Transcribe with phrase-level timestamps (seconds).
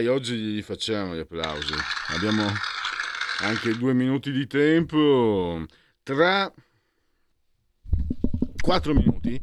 [0.00, 1.74] Dai, oggi gli facciamo gli applausi.
[2.16, 2.42] Abbiamo
[3.40, 5.62] anche due minuti di tempo.
[6.02, 6.50] Tra
[8.62, 9.38] quattro minuti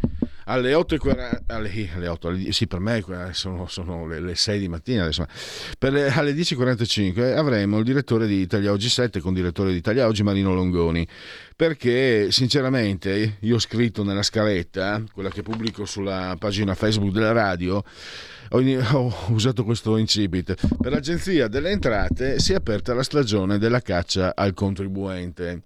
[0.45, 3.03] alle 8.40 alle, alle 8 alle, sì per me
[3.33, 5.27] sono, sono le, le, 6 di mattina adesso,
[5.79, 10.07] le, alle 10.45 avremo il direttore di Italia Oggi 7 con il direttore di Italia
[10.07, 11.05] Oggi Marino Longoni
[11.55, 17.83] perché sinceramente io ho scritto nella scaletta quella che pubblico sulla pagina Facebook della radio
[18.93, 20.55] ho, usato questo incipit.
[20.77, 25.63] Per l'Agenzia delle Entrate si è aperta la stagione della caccia al contribuente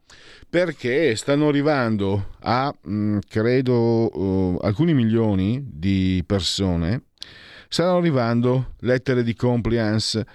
[0.49, 7.03] perché stanno arrivando a, mm, credo, uh, alcuni milioni di persone,
[7.69, 10.25] stanno arrivando lettere di compliance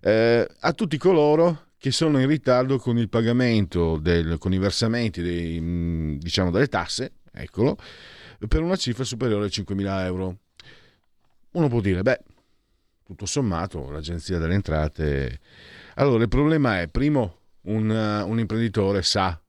[0.00, 5.22] eh, a tutti coloro che sono in ritardo con il pagamento, del, con i versamenti
[5.22, 7.78] dei, mm, diciamo, delle tasse, eccolo,
[8.48, 10.36] per una cifra superiore a 5.000 euro.
[11.52, 12.20] Uno può dire, beh,
[13.04, 15.40] tutto sommato l'agenzia delle entrate...
[15.94, 19.40] Allora, il problema è, primo, un, un imprenditore sa,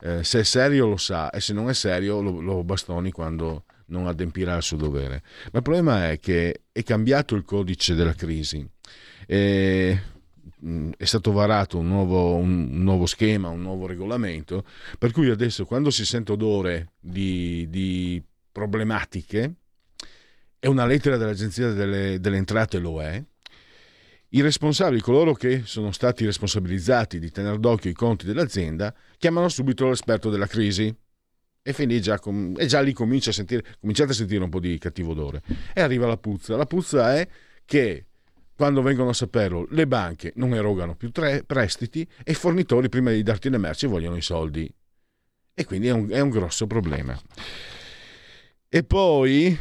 [0.00, 3.64] eh, se è serio lo sa e se non è serio lo, lo bastoni quando
[3.86, 5.22] non adempirà il suo dovere.
[5.52, 8.68] Ma il problema è che è cambiato il codice della crisi.
[9.26, 10.00] E
[10.96, 14.64] è stato varato un nuovo, un nuovo, schema, un nuovo regolamento,
[14.98, 19.54] per cui adesso quando si sente odore di, di problematiche,
[20.66, 23.22] è una lettera dell'Agenzia delle, delle Entrate, lo è,
[24.30, 29.88] i responsabili, coloro che sono stati responsabilizzati di tenere d'occhio i conti dell'azienda, chiamano subito
[29.88, 30.92] l'esperto della crisi
[31.62, 32.20] e, già,
[32.56, 35.40] e già lì comincia a sentire, cominciate a sentire un po' di cattivo odore.
[35.72, 36.56] E arriva la puzza.
[36.56, 37.28] La puzza è
[37.64, 38.06] che
[38.56, 43.12] quando vengono a saperlo le banche non erogano più tre prestiti e i fornitori prima
[43.12, 44.68] di darti le merci vogliono i soldi.
[45.54, 47.16] E quindi è un, è un grosso problema.
[48.68, 49.56] E poi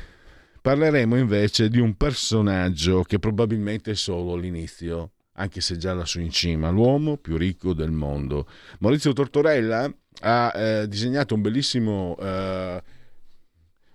[0.66, 6.32] Parleremo invece di un personaggio che probabilmente è solo l'inizio, anche se già lassù in
[6.32, 8.48] cima, l'uomo più ricco del mondo.
[8.80, 9.88] Maurizio Tortorella
[10.22, 12.82] ha eh, disegnato un bellissimo, eh,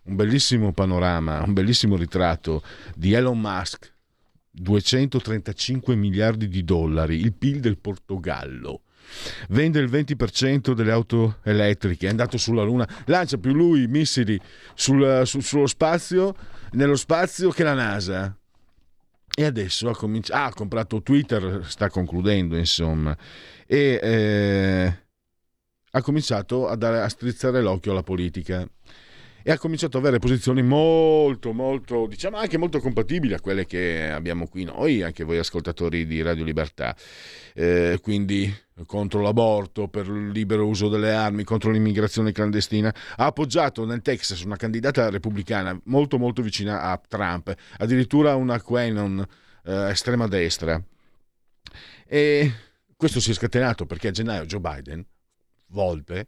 [0.05, 2.63] un bellissimo panorama, un bellissimo ritratto
[2.95, 3.93] di Elon Musk,
[4.53, 8.83] 235 miliardi di dollari, il PIL del Portogallo
[9.49, 14.39] vende il 20% delle auto elettriche, è andato sulla Luna, lancia più lui missili
[14.75, 16.35] sul, su, sullo spazio,
[16.73, 18.35] nello spazio che la NASA.
[19.33, 23.17] E adesso ha, cominci- ah, ha comprato Twitter, sta concludendo insomma,
[23.65, 24.99] e eh,
[25.93, 28.69] ha cominciato a, dare, a strizzare l'occhio alla politica
[29.43, 34.11] e ha cominciato ad avere posizioni molto, molto, diciamo anche molto compatibili a quelle che
[34.11, 36.95] abbiamo qui noi, anche voi ascoltatori di Radio Libertà.
[37.55, 38.53] Eh, quindi
[38.87, 42.95] contro l'aborto, per il libero uso delle armi, contro l'immigrazione clandestina.
[43.17, 49.25] Ha appoggiato nel Texas una candidata repubblicana molto, molto vicina a Trump, addirittura una Quenon
[49.65, 50.83] eh, estrema destra.
[52.07, 52.53] E
[52.97, 55.07] questo si è scatenato perché a gennaio Joe Biden
[55.71, 56.27] Volpe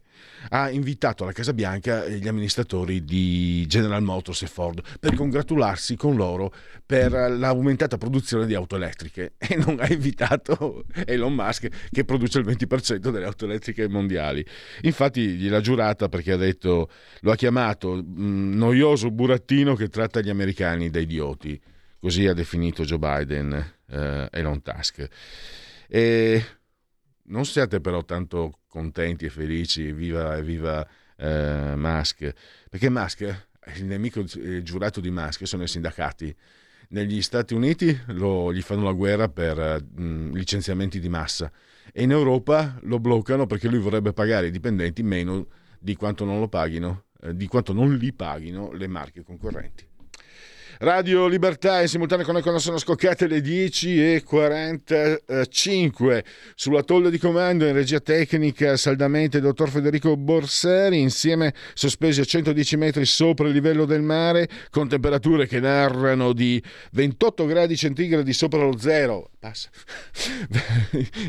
[0.49, 6.15] ha invitato alla Casa Bianca gli amministratori di General Motors e Ford per congratularsi con
[6.15, 6.53] loro
[6.85, 12.45] per l'aumentata produzione di auto elettriche e non ha invitato Elon Musk che produce il
[12.45, 14.45] 20% delle auto elettriche mondiali.
[14.81, 16.89] Infatti gliel'ha giurata perché ha detto,
[17.21, 21.59] lo ha chiamato mh, noioso burattino che tratta gli americani da idioti.
[21.99, 23.53] Così ha definito Joe Biden
[23.87, 25.07] eh, Elon Musk.
[25.87, 26.45] E
[27.25, 30.83] non siate però tanto contenti e felici, viva, viva
[31.15, 32.33] eh, Musk,
[32.71, 33.21] perché Musk,
[33.75, 36.35] il nemico giurato di Musk sono i sindacati.
[36.89, 41.51] Negli Stati Uniti lo, gli fanno la guerra per mh, mm, licenziamenti di massa
[41.91, 45.47] e in Europa lo bloccano perché lui vorrebbe pagare i dipendenti meno
[45.79, 49.87] di quanto non lo paghino, eh, di quanto non li paghino le marche concorrenti.
[50.79, 56.23] Radio Libertà in simultanea con noi quando sono scoccate le 10.45
[56.55, 62.25] sulla tolla di comando in regia tecnica saldamente il dottor Federico Borseri insieme sospesi a
[62.25, 66.59] 110 metri sopra il livello del mare con temperature che narrano di
[66.91, 69.29] 28 gradi centigradi sopra lo zero.
[69.39, 69.69] Passa.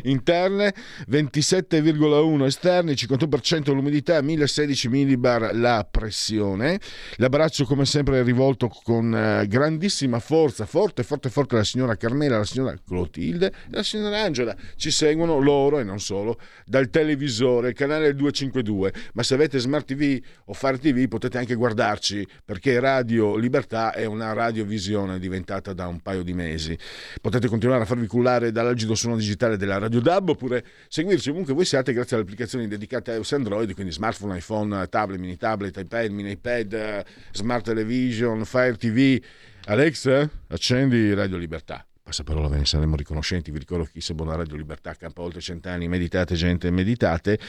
[0.03, 0.73] interne
[1.09, 6.79] 27,1 esterni 51% l'umidità 1016 millibar la pressione.
[7.17, 12.75] L'abbraccio come sempre rivolto con grandissima forza forte forte forte la signora Carmela la signora
[12.85, 18.93] Clotilde e la signora Angela ci seguono loro e non solo dal televisore canale 252
[19.13, 24.05] ma se avete smart tv o fare tv potete anche guardarci perché Radio Libertà è
[24.05, 26.77] una radiovisione diventata da un paio di mesi
[27.21, 31.65] potete continuare a farvi cullare dall'algido suono digitale della Radio DAB oppure seguirci ovunque voi
[31.65, 36.11] siate grazie alle applicazioni dedicate a iOS Android, quindi smartphone, iPhone, tablet, mini tablet, iPad,
[36.11, 39.21] mini iPad, smart television, Fire TV.
[39.67, 41.83] Alex, accendi Radio Libertà.
[42.03, 43.49] Passa parola, ve ne saremo riconoscenti.
[43.49, 47.39] Vi ricordo chi se buona Radio Libertà, campa oltre cent'anni, meditate gente, meditate.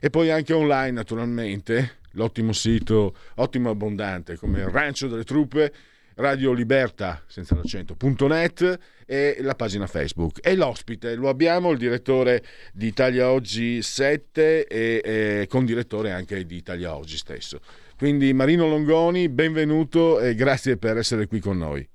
[0.00, 5.70] E poi anche online, naturalmente, l'ottimo sito, ottimo abbondante, come il Rancio delle Truppe,
[6.14, 10.38] Radio Libertà, senza l'accento.net e la pagina Facebook.
[10.42, 16.46] E l'ospite lo abbiamo, il direttore di Italia Oggi 7 e, e con direttore anche
[16.46, 17.60] di Italia Oggi stesso.
[17.96, 21.86] Quindi Marino Longoni, benvenuto e grazie per essere qui con noi.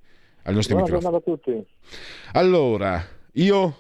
[0.44, 1.18] Al nostro Buona microfono.
[1.18, 1.66] a tutti.
[2.32, 3.76] Allora, io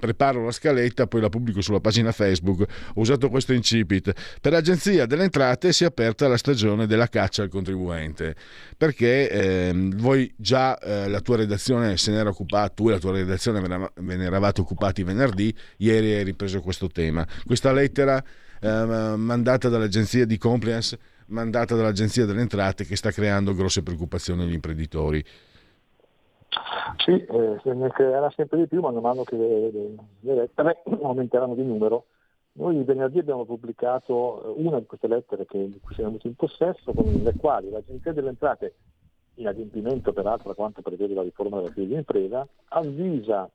[0.00, 2.62] preparo la scaletta, poi la pubblico sulla pagina Facebook.
[2.94, 4.12] Ho usato questo incipit.
[4.40, 8.34] Per l'Agenzia delle Entrate si è aperta la stagione della caccia al contribuente,
[8.76, 13.12] perché eh, voi già eh, la tua redazione se n'era occupata, tu e la tua
[13.12, 17.24] redazione ve ne eravate occupati venerdì, ieri hai ripreso questo tema.
[17.46, 18.20] Questa lettera
[18.60, 20.98] eh, mandata dall'Agenzia di Compliance,
[21.28, 25.24] mandata dall'Agenzia delle Entrate che sta creando grosse preoccupazioni agli imprenditori.
[26.98, 30.82] Sì, eh, se ne creerà sempre di più man mano che le, le, le lettere
[31.02, 32.06] aumenteranno di numero.
[32.54, 36.34] Noi venerdì abbiamo pubblicato eh, una di queste lettere che, di cui siamo venuti in
[36.34, 38.74] possesso, con le quali l'Agenzia delle Entrate,
[39.36, 43.50] in adempimento peraltro a quanto prevede la riforma della crisi d'impresa, avvisa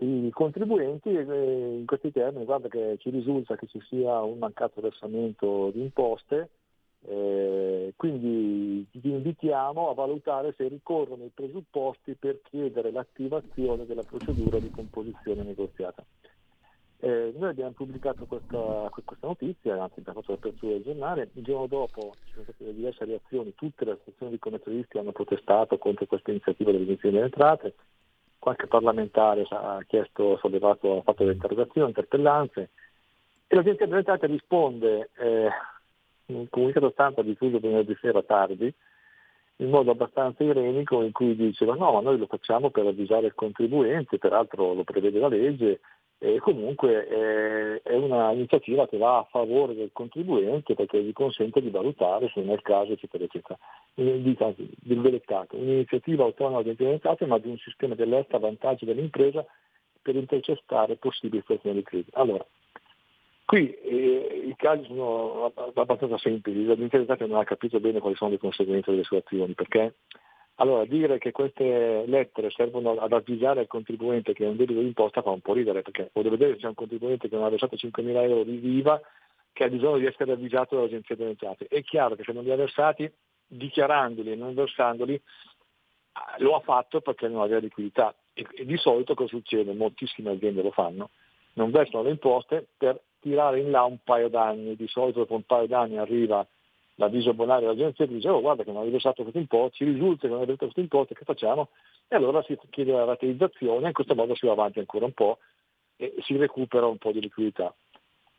[0.00, 4.80] i contribuenti eh, in questi termini, guarda che ci risulta che ci sia un mancato
[4.80, 6.50] versamento di imposte,
[7.06, 14.58] eh, quindi vi invitiamo a valutare se ricorrono i presupposti per chiedere l'attivazione della procedura
[14.58, 16.04] di composizione negoziata.
[17.00, 21.66] Eh, noi abbiamo pubblicato questa, questa, notizia, anzi abbiamo fatto l'apertura del giornale, il giorno
[21.68, 26.30] dopo ci sono state diverse reazioni, tutte le associazioni di commercialisti hanno protestato contro questa
[26.30, 27.74] iniziativa dell'Agenzia delle Entrate,
[28.40, 32.70] qualche parlamentare ha chiesto, sollevato, ha fatto delle interrogazioni, interpellanze.
[33.46, 35.48] E l'Agenzia delle Entrate risponde eh,
[36.28, 38.72] un comunicato stampa diffuso venerdì sera tardi
[39.60, 43.34] in modo abbastanza irenico in cui diceva no, ma noi lo facciamo per avvisare il
[43.34, 45.80] contribuente, peraltro lo prevede la legge
[46.20, 51.70] e comunque è, è un'iniziativa che va a favore del contribuente perché gli consente di
[51.70, 53.58] valutare se nel caso eccetera eccetera.
[53.94, 59.44] Virgolettato, un'iniziativa autonoma di implementate ma di un sistema dell'est a vantaggio dell'impresa
[60.00, 62.10] per intercettare possibili situazioni di crisi.
[62.12, 62.46] Allora,
[63.48, 68.36] Qui eh, i casi sono abbastanza semplici, l'Agenzia non ha capito bene quali sono le
[68.36, 69.94] conseguenze delle sue azioni, perché
[70.56, 75.22] allora dire che queste lettere servono ad avvisare al contribuente che è un debito d'imposta
[75.22, 77.74] fa un po' ridere, perché voglio vedere se c'è un contribuente che non ha versato
[77.74, 79.00] 5.000 euro di IVA
[79.54, 81.68] che ha bisogno di essere avvisato dall'Agenzia delle Entrate.
[81.68, 83.10] È chiaro che se non li ha versati,
[83.46, 85.18] dichiarandoli e non versandoli,
[86.12, 88.14] ah, lo ha fatto perché non aveva liquidità.
[88.34, 89.72] E, e di solito cosa succede?
[89.72, 91.08] Moltissime aziende lo fanno,
[91.54, 95.42] non versano le imposte per tirare in là un paio d'anni, di solito dopo un
[95.42, 96.46] paio d'anni arriva
[96.96, 100.22] l'avviso bonario dell'agenzia e dice oh guarda che non hai versato questo imposto, ci risulta
[100.22, 101.68] che non hai versato questo imposto, che facciamo?
[102.08, 105.38] E allora si chiede la rateizzazione, in questo modo si va avanti ancora un po'
[105.96, 107.74] e si recupera un po' di liquidità.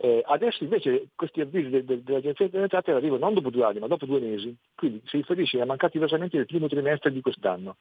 [0.02, 3.80] Eh, adesso invece questi avvisi de, de, dell'agenzia delle entrate arrivano non dopo due anni
[3.80, 7.76] ma dopo due mesi, quindi si riferisce ai mancati versamenti del primo trimestre di quest'anno.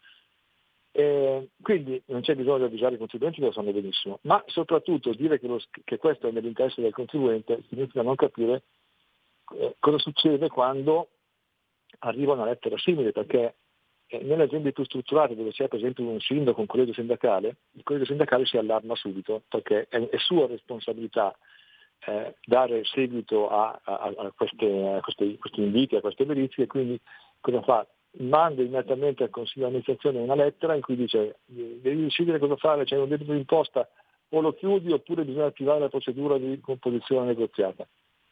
[0.98, 5.38] Eh, quindi non c'è bisogno di avvisare i contribuenti, lo sanno benissimo, ma soprattutto dire
[5.38, 8.64] che, lo, che questo è nell'interesse del contribuente significa non capire
[9.54, 11.10] eh, cosa succede quando
[12.00, 13.54] arriva una lettera simile, perché
[14.08, 17.84] eh, nelle aziende più strutturate dove c'è per esempio un sindaco, un collegio sindacale, il
[17.84, 21.32] collegio sindacale si allarma subito perché è, è sua responsabilità
[22.06, 27.00] eh, dare seguito a, a, a, queste, a questi, questi inviti, a queste verifiche, quindi
[27.38, 27.86] cosa fa?
[28.18, 32.84] Manda immediatamente al Consiglio di amministrazione una lettera in cui dice devi decidere cosa fare,
[32.84, 33.88] c'è un debito di imposta
[34.30, 37.86] o lo chiudi oppure bisogna attivare la procedura di composizione negoziata.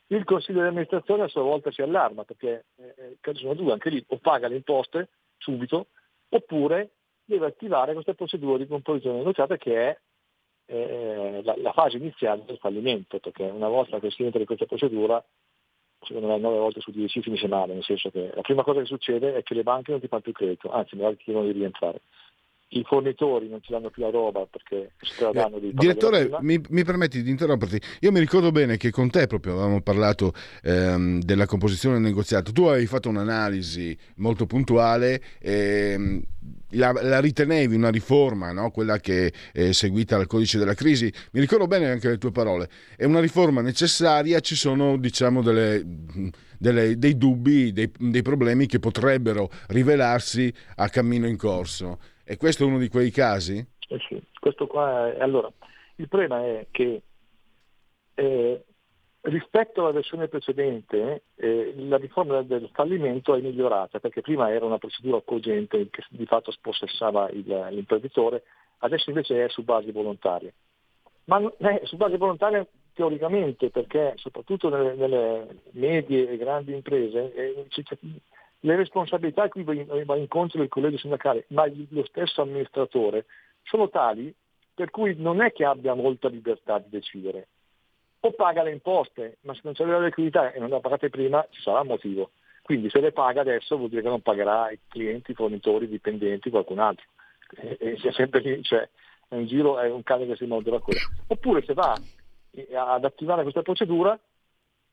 [0.09, 3.91] Il Consiglio di amministrazione a sua volta si allarma perché eh, eh sono due, anche
[3.91, 5.89] lì o paga le imposte subito
[6.29, 6.91] oppure
[7.25, 9.99] deve attivare questa procedura di composizione negoziata che è
[10.67, 14.67] eh, la, la, fase iniziale del fallimento, perché una volta che si entra in questa
[14.67, 15.25] procedura,
[16.07, 18.87] secondo me 9 volte su 10 finisce male, nel senso che la prima cosa che
[18.87, 21.53] succede è che le banche non ti fanno più credito, anzi magari ti chiedono di
[21.53, 22.01] rientrare
[22.69, 26.61] i fornitori non ti danno più la roba perché se la danno di Direttore, mi,
[26.69, 27.81] mi, permetti di interromperti?
[28.01, 30.33] Io mi ricordo bene che con te proprio avevamo parlato
[30.63, 32.51] ehm, della composizione del negoziato.
[32.51, 35.23] Tu hai fatto un'analisi molto puntuale.
[35.41, 36.23] Ehm,
[36.71, 38.71] la, la, ritenevi una riforma, no?
[38.71, 42.69] quella che è seguita al codice della crisi, mi ricordo bene anche le tue parole,
[42.97, 45.83] è una riforma necessaria, ci sono diciamo delle,
[46.59, 51.99] delle, dei dubbi, dei, dei problemi che potrebbero rivelarsi a cammino in corso.
[52.29, 53.65] E questo è uno di quei casi?
[53.89, 55.21] Eh sì, questo qua è...
[55.21, 55.49] Allora,
[55.97, 57.03] il problema è che
[58.15, 58.65] eh,
[59.21, 64.79] rispetto alla versione precedente eh, la riforma del fallimento è migliorata perché prima era una
[64.79, 68.43] procedura cogente che di fatto spossessava il, l'imprenditore,
[68.79, 70.53] adesso invece è su base volontaria.
[71.27, 77.67] Ma è su base volontaria teoricamente perché soprattutto nelle, nelle medie e grandi imprese eh,
[78.61, 83.27] le responsabilità a cui va incontro il collegio sindacale, ma lo stesso amministratore,
[83.63, 84.35] sono tali
[84.75, 87.49] per cui non è che abbia molta libertà di decidere.
[88.21, 91.11] O paga le imposte, ma se non c'è la liquidità e non le ha pagate
[91.11, 92.31] prima ci sarà un motivo.
[92.63, 95.89] Quindi se le paga adesso vuol dire che non pagherà i clienti, i fornitori, i
[95.89, 97.07] dipendenti, qualcun altro.
[97.57, 98.89] E, e sempre lì, cioè
[99.29, 100.99] è un giro, è un cane che si morde la coda.
[101.29, 101.97] Oppure se va
[102.75, 104.19] ad attivare questa procedura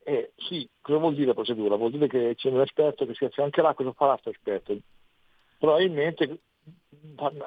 [0.06, 1.76] eh, sì, cosa vuol dire procedura?
[1.76, 4.78] Vuol dire che c'è un esperto che si affiancherà, cosa farà questo esperto?
[5.58, 6.40] Probabilmente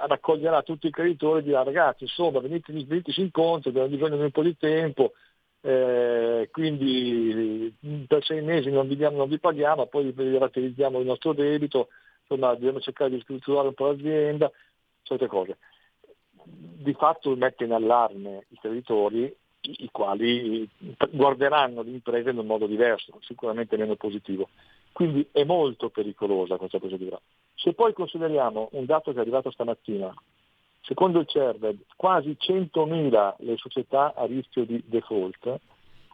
[0.06, 4.30] raccoglierà tutti i creditori e dirà ragazzi insomma venite, veniteci incontro, abbiamo bisogno di un
[4.30, 5.12] po' di tempo,
[5.60, 7.74] eh, quindi
[8.06, 11.88] per sei mesi non vi, diamo, non vi paghiamo, poi vi rateizziamo il nostro debito,
[12.20, 14.50] insomma dobbiamo cercare di strutturare un po' l'azienda,
[15.02, 15.58] certe cose.
[16.44, 19.34] Di fatto mette in allarme i creditori
[19.78, 20.68] i quali
[21.10, 24.48] guarderanno l'impresa in un modo diverso, sicuramente meno positivo.
[24.92, 27.20] Quindi è molto pericolosa questa procedura.
[27.54, 30.14] Se poi consideriamo un dato che è arrivato stamattina,
[30.80, 35.58] secondo il CERVED quasi 100.000 le società a rischio di default,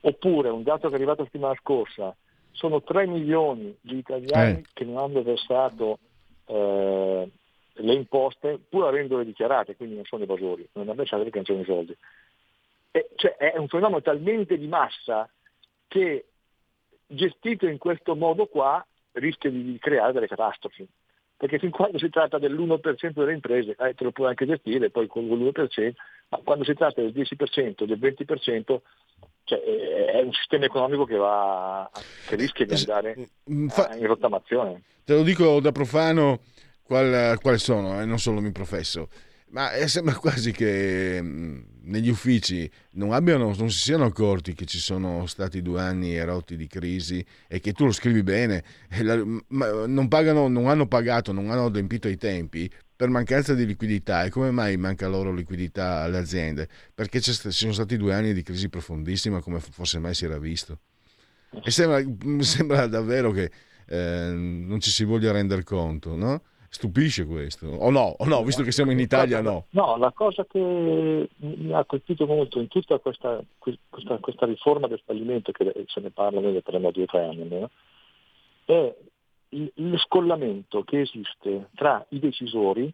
[0.03, 2.15] oppure un dato che è arrivato la settimana scorsa,
[2.53, 4.65] sono 3 milioni di italiani eh.
[4.73, 5.99] che non hanno versato
[6.47, 7.31] eh,
[7.75, 11.65] le imposte pur avendole dichiarate, quindi non sono evasori, non hanno versato perché non c'erano
[11.65, 11.97] i soldi.
[12.93, 15.29] Eh, cioè è un fenomeno talmente di massa
[15.89, 16.27] che
[17.07, 20.87] gestito in questo modo qua rischia di creare delle catastrofi.
[21.37, 25.09] Perché fin quando si tratta dell'1% delle imprese eh, te lo puoi anche gestire, poi
[25.09, 25.93] con l'1%,
[26.29, 28.79] ma quando si tratta del 10%, del 20%,
[29.45, 31.91] cioè, è un sistema economico che, va,
[32.29, 33.69] che rischia di andare mm,
[33.99, 34.83] in rottamazione.
[35.05, 36.43] Te lo dico da profano
[36.85, 39.09] qual, quali sono, eh, non solo mi professo.
[39.53, 44.79] Ma sembra quasi che mm, negli uffici non, abbiano, non si siano accorti che ci
[44.79, 48.65] sono stati due anni erotti di crisi e che tu lo scrivi bene,
[49.49, 54.25] non, pagano, non hanno pagato, non hanno adempito ai tempi per mancanza di liquidità.
[54.25, 56.67] E come mai manca loro liquidità alle aziende?
[56.95, 60.79] Perché ci sono stati due anni di crisi profondissima come forse mai si era visto.
[61.63, 62.03] E sembra,
[62.43, 63.51] sembra davvero che
[63.87, 66.43] eh, non ci si voglia rendere conto, no?
[66.75, 69.67] Stupisce questo, o no, o no, visto che siamo in Italia, no.
[69.73, 75.03] No, la cosa che mi ha colpito molto in tutta questa, questa, questa riforma del
[75.05, 77.71] fallimento, che se ne parla, noi ne due o tre anni, no?
[78.65, 78.95] è
[79.75, 82.91] lo scollamento che esiste tra i decisori,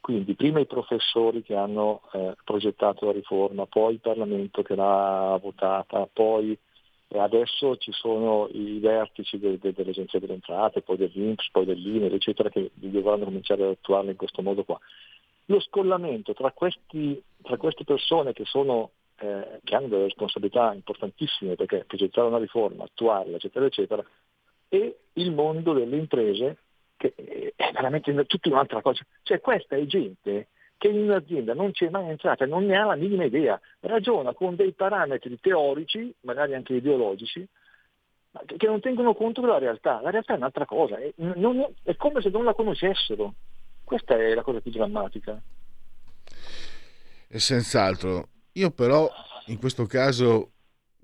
[0.00, 5.38] quindi prima i professori che hanno eh, progettato la riforma, poi il Parlamento che l'ha
[5.40, 6.58] votata, poi
[7.08, 12.48] adesso ci sono i vertici de, de, dell'Agenzia delle Entrate, poi dell'Inps, poi dell'INER, eccetera,
[12.48, 14.78] che dovranno cominciare ad attuarlo in questo modo qua.
[15.46, 21.54] Lo scollamento tra, questi, tra queste persone che, sono, eh, che hanno delle responsabilità importantissime
[21.54, 24.04] perché progettare una riforma, attuarla, eccetera, eccetera,
[24.68, 26.58] e il mondo delle imprese
[26.96, 27.14] che
[27.54, 29.04] è veramente tutta un'altra cosa.
[29.22, 30.48] Cioè questa è gente
[30.78, 34.56] che in un'azienda non c'è mai entrata, non ne ha la minima idea, ragiona con
[34.56, 37.46] dei parametri teorici, magari anche ideologici,
[38.44, 40.00] che non tengono conto della realtà.
[40.02, 43.34] La realtà è un'altra cosa, è, non, è come se non la conoscessero.
[43.82, 45.40] Questa è la cosa più drammatica.
[47.28, 48.28] E senz'altro.
[48.52, 49.08] Io però
[49.46, 50.50] in questo caso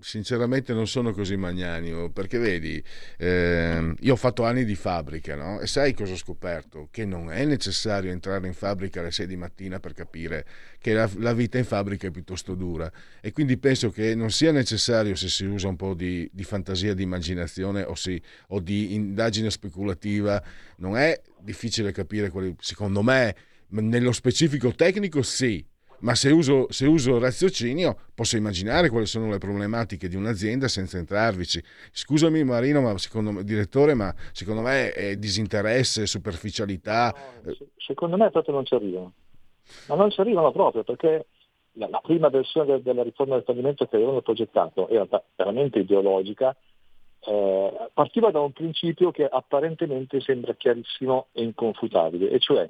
[0.03, 2.83] sinceramente non sono così magnanimo perché vedi
[3.17, 5.61] eh, io ho fatto anni di fabbrica no?
[5.61, 6.89] e sai cosa ho scoperto?
[6.91, 10.45] Che non è necessario entrare in fabbrica alle 6 di mattina per capire
[10.79, 12.91] che la, la vita in fabbrica è piuttosto dura.
[13.21, 16.93] E quindi penso che non sia necessario se si usa un po' di, di fantasia
[16.93, 20.43] di immaginazione o, si, o di indagine speculativa.
[20.77, 23.35] Non è difficile capire quali, secondo me
[23.69, 25.65] nello specifico tecnico sì
[26.03, 30.97] ma se uso, se uso raziocinio posso immaginare quali sono le problematiche di un'azienda senza
[30.97, 31.61] entrarvici.
[31.91, 37.13] Scusami Marino, ma secondo me, direttore, ma secondo me è disinteresse, superficialità.
[37.43, 39.13] No, secondo me proprio non ci arrivano.
[39.87, 41.25] Ma non ci arrivano proprio perché
[41.73, 46.55] la, la prima versione della riforma del fallimento che avevano progettato era veramente ideologica,
[47.25, 52.69] eh, partiva da un principio che apparentemente sembra chiarissimo e inconfutabile, e cioè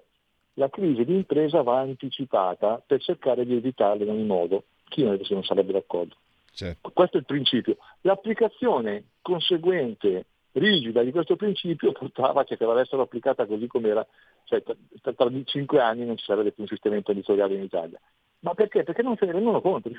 [0.55, 4.65] la crisi di impresa va anticipata per cercare di evitarla in ogni modo.
[4.85, 6.15] Chi non sarebbe d'accordo?
[6.53, 6.91] Certo.
[6.93, 7.77] Questo è il principio.
[8.01, 14.07] L'applicazione conseguente, rigida di questo principio portava che se l'avessero applicata così come era,
[14.43, 14.75] cioè, tra,
[15.13, 17.99] tra cinque anni non ci sarebbe più un sistema imprenditoriale in Italia.
[18.39, 18.83] Ma perché?
[18.83, 19.89] Perché non se ne rendono conto,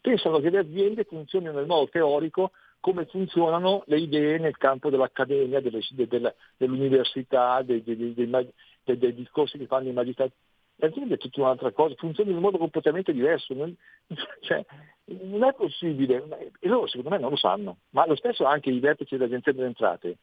[0.00, 5.60] pensano che le aziende funzionino nel modo teorico come funzionano le idee nel campo dell'accademia,
[5.60, 8.52] delle, delle, dell'università, dei, dei, dei,
[8.84, 10.32] dei, dei discorsi che fanno i magistrati.
[10.76, 13.54] L'azienda è tutta un'altra cosa, funziona in un modo completamente diverso.
[13.54, 13.74] Non,
[14.40, 14.64] cioè,
[15.04, 18.80] non è possibile, e loro secondo me non lo sanno, ma lo stesso anche i
[18.80, 20.16] vertici dell'Agenzia delle Entrate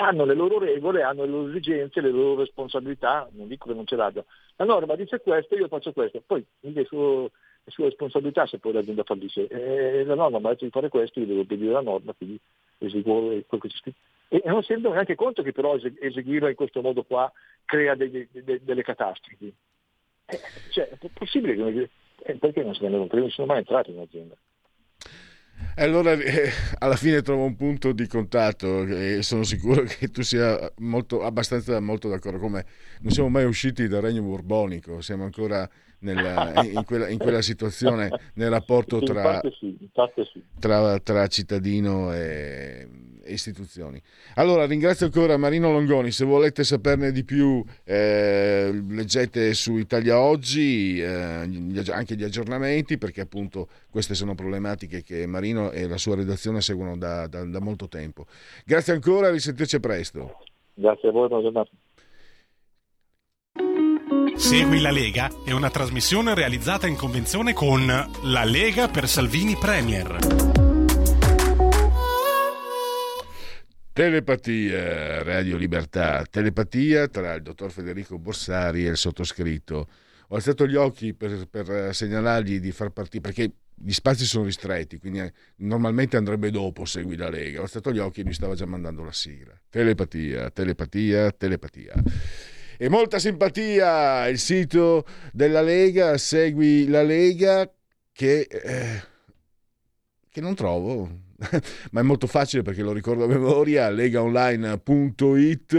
[0.00, 3.86] hanno le loro regole, hanno le loro esigenze, le loro responsabilità, non dico che non
[3.86, 4.26] ce l'abbiano.
[4.56, 7.26] La norma dice questo, io faccio questo, poi è sua,
[7.64, 9.46] è sua responsabilità se poi l'azienda fallisce.
[9.46, 12.40] E la norma mi ha detto di fare questo, io devo obbedire la norma, quindi
[12.78, 13.90] eseguo quel che ci sta
[14.32, 17.30] e non si rendono neanche conto che però eseguirla in questo modo qua
[17.64, 19.52] crea dei, dei, delle catastrofi.
[20.26, 21.90] Eh, cioè, è possibile che
[22.22, 23.08] eh, perché non ne rendono?
[23.10, 24.36] non sono mai entrati in un'azienda.
[25.74, 30.22] E allora eh, alla fine trovo un punto di contatto e sono sicuro che tu
[30.22, 32.64] sia molto, abbastanza molto d'accordo con me.
[33.00, 35.68] Non siamo mai usciti dal regno borbonico, siamo ancora
[36.00, 39.40] nella, in, quella, in, quella, situazione nel rapporto tra,
[40.60, 42.88] tra, tra cittadino e,
[43.32, 44.00] istituzioni.
[44.34, 51.00] Allora ringrazio ancora Marino Longoni, se volete saperne di più eh, leggete su Italia Oggi
[51.00, 51.08] eh,
[51.90, 56.96] anche gli aggiornamenti perché appunto queste sono problematiche che Marino e la sua redazione seguono
[56.96, 58.26] da, da, da molto tempo.
[58.64, 60.38] Grazie ancora, risentirci presto.
[60.74, 61.70] Grazie a voi, buona giornata.
[64.34, 70.49] Segui la Lega è una trasmissione realizzata in convenzione con La Lega per Salvini Premier.
[74.00, 79.88] Telepatia, Radio Libertà, telepatia tra il dottor Federico Borsari e il sottoscritto.
[80.28, 84.96] Ho alzato gli occhi per, per segnalargli di far partire, perché gli spazi sono ristretti,
[84.96, 87.60] quindi eh, normalmente andrebbe dopo Segui la Lega.
[87.60, 89.52] Ho alzato gli occhi e mi stava già mandando la sigla.
[89.68, 91.92] Telepatia, telepatia, telepatia.
[92.78, 97.70] E molta simpatia il sito della Lega, Segui la Lega,
[98.12, 99.02] che, eh,
[100.30, 101.28] che non trovo
[101.92, 105.74] ma è molto facile perché lo ricordo a memoria, legaonline.it,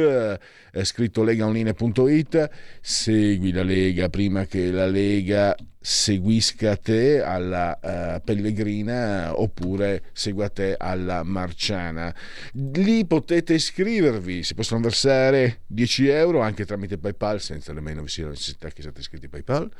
[0.72, 2.50] è scritto legaonline.it,
[2.82, 10.76] segui la Lega prima che la Lega seguisca te alla uh, pellegrina oppure segua te
[10.78, 12.14] alla marciana.
[12.54, 18.26] Lì potete iscrivervi, si possono versare 10 euro anche tramite PayPal senza nemmeno vi sia
[18.26, 19.72] la necessità che siate iscritti a PayPal.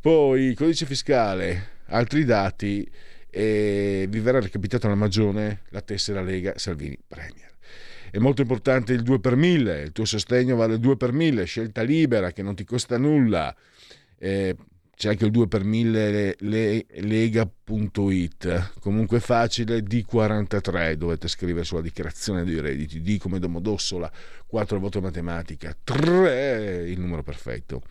[0.00, 2.88] Poi codice fiscale, altri dati
[3.30, 7.54] e vi verrà recapitata alla magione la tessera Lega Salvini Premier.
[8.10, 11.82] È molto importante il 2 per 1000, il tuo sostegno vale 2 per 1000, scelta
[11.82, 13.54] libera che non ti costa nulla.
[14.18, 14.56] Eh,
[14.96, 17.60] c'è anche il 2 per 1000 lega.it
[18.80, 24.10] comunque facile D43 dovete scrivere sulla dichiarazione dei redditi D come Domodossola
[24.46, 27.82] 4 voto matematica 3 il numero perfetto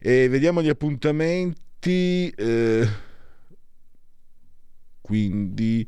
[0.00, 2.88] e vediamo gli appuntamenti eh,
[5.04, 5.86] quindi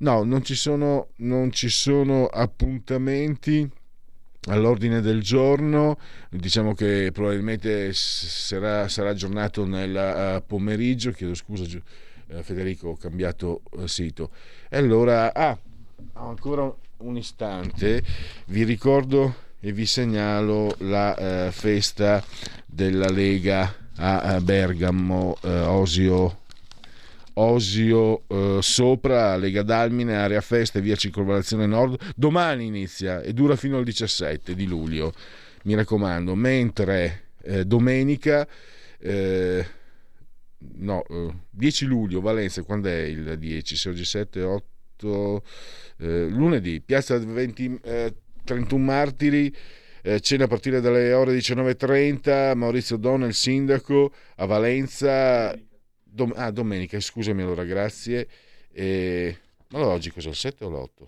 [0.00, 3.66] no, non ci sono, non ci sono appuntamenti
[4.48, 12.42] all'ordine del giorno, diciamo che probabilmente sarà, sarà aggiornato nel uh, pomeriggio, chiedo scusa uh,
[12.42, 14.30] Federico, ho cambiato uh, sito.
[14.68, 15.58] E allora, ah,
[16.12, 18.02] ancora un istante,
[18.48, 22.22] vi ricordo e vi segnalo la festa
[22.66, 26.40] della Lega a Bergamo, Osio
[27.40, 32.12] Osio eh, sopra, Lega Dalmine, area feste, via Circonvallazione Nord.
[32.14, 35.12] Domani inizia e dura fino al 17 di luglio,
[35.64, 36.34] mi raccomando.
[36.34, 38.46] Mentre eh, domenica,
[38.98, 39.66] eh,
[40.58, 41.04] no,
[41.48, 43.76] 10 luglio, Valenza, quando è il 10?
[43.76, 45.42] Se oggi 7, 8,
[45.98, 47.80] eh, lunedì, piazza 20,
[48.44, 49.54] 31 martiri,
[50.02, 55.54] eh, cena a partire dalle ore 19.30, Maurizio Donna, il sindaco, a Valenza,
[56.10, 58.28] dom- ah, domenica, scusami allora, grazie.
[58.72, 59.38] E...
[59.68, 61.06] Ma allora oggi cos'è, il 7 o l'8?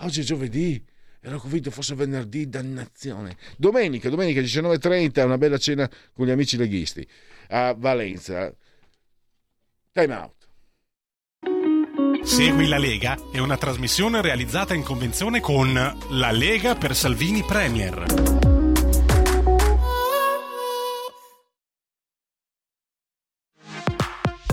[0.00, 0.82] Oggi è giovedì,
[1.20, 3.36] ero convinto fosse venerdì, dannazione.
[3.56, 7.06] Domenica, domenica 19.30, una bella cena con gli amici leghisti
[7.48, 8.54] a Valenza.
[9.92, 10.36] Time out.
[12.22, 18.57] Segui la Lega è una trasmissione realizzata in convenzione con La Lega per Salvini Premier.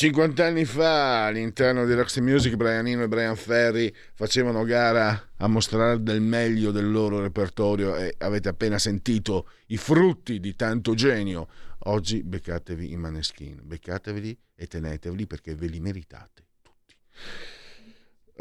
[0.00, 5.46] 50 anni fa all'interno di Roxy Music Brian Eno e Brian Ferry facevano gara a
[5.46, 11.48] mostrare del meglio del loro repertorio e avete appena sentito i frutti di tanto genio.
[11.80, 16.94] Oggi beccatevi i maneschini, beccateveli e teneteveli perché ve li meritate tutti.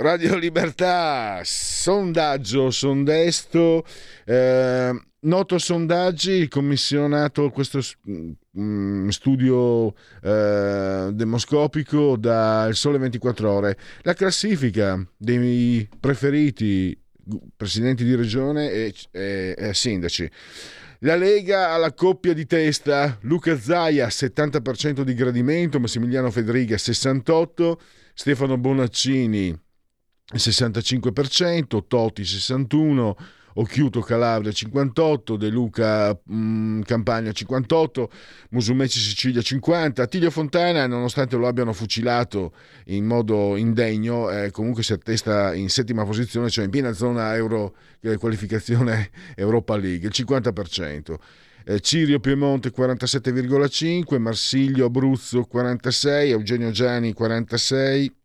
[0.02, 3.84] Radio Libertà, sondaggio, sondesto,
[4.24, 7.82] eh, noto sondaggi, commissionato questo
[8.58, 16.98] mm, studio eh, demoscopico dal Sole 24 Ore, la classifica dei preferiti
[17.58, 20.32] presidenti di regione e, e, e sindaci.
[21.00, 27.74] La Lega ha la coppia di testa, Luca Zaia 70% di gradimento, Massimiliano Federiga 68%,
[28.14, 29.68] Stefano Bonaccini
[30.34, 33.16] 65%, Toti 61%,
[33.60, 38.10] Occhiuto Calabria 58, De Luca mh, Campania 58,
[38.52, 42.54] Musumeci Sicilia 50, Attilio Fontana nonostante lo abbiano fucilato
[42.86, 47.76] in modo indegno eh, comunque si attesta in settima posizione, cioè in piena zona euro,
[48.02, 51.16] eh, qualificazione Europa League, il 50%.
[51.66, 58.19] Eh, Cirio Piemonte 47,5, Marsiglio Abruzzo 46, Eugenio Gianni 46,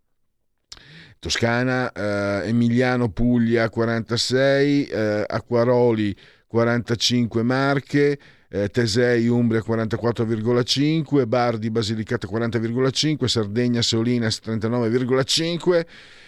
[1.24, 6.14] Toscana, eh, Emiliano Puglia 46, eh, Acquaroli
[6.46, 8.18] 45 Marche,
[8.50, 15.86] eh, Tesei Umbria 44,5, Bardi Basilicata 40,5, Sardegna Solinas 39,5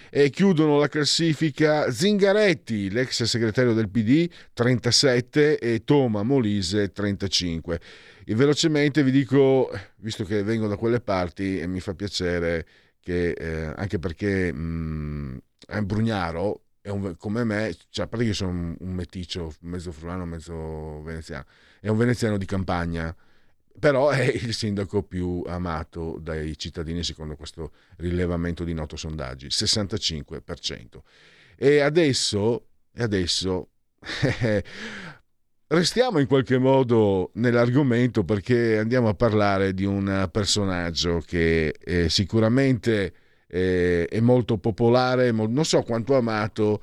[0.08, 7.80] e chiudono la classifica Zingaretti, l'ex segretario del PD 37 e Toma Molise 35.
[8.24, 12.64] E velocemente vi dico, visto che vengo da quelle parti e mi fa piacere
[13.06, 18.26] che eh, anche perché mh, è un Brugnaro, è un, come me, cioè, a parte
[18.26, 21.44] che sono un, un meticcio, mezzo friulano, mezzo veneziano,
[21.78, 23.14] è un veneziano di campagna,
[23.78, 30.98] però è il sindaco più amato dai cittadini secondo questo rilevamento di noto sondaggi, 65%.
[31.54, 32.66] E adesso,
[32.96, 33.68] adesso
[35.68, 43.12] restiamo in qualche modo nell'argomento perché andiamo a parlare di un personaggio che è sicuramente
[43.46, 46.82] è, è molto popolare, non so quanto amato,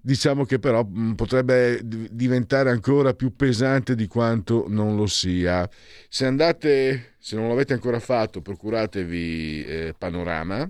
[0.00, 5.68] diciamo che però mm, potrebbe diventare ancora più pesante di quanto non lo sia.
[6.08, 10.68] Se andate, se non l'avete ancora fatto, procuratevi eh, Panorama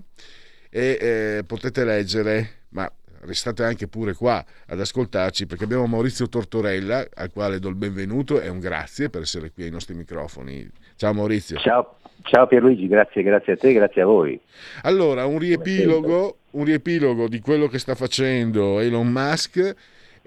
[0.69, 2.89] e eh, potete leggere, ma
[3.25, 8.39] restate anche pure qua ad ascoltarci perché abbiamo Maurizio Tortorella al quale do il benvenuto
[8.39, 10.69] e un grazie per essere qui ai nostri microfoni.
[10.95, 11.57] Ciao Maurizio.
[11.57, 14.39] Ciao, ciao Pierluigi, grazie, grazie a te, grazie a voi.
[14.83, 19.75] Allora, un riepilogo, un riepilogo di quello che sta facendo Elon Musk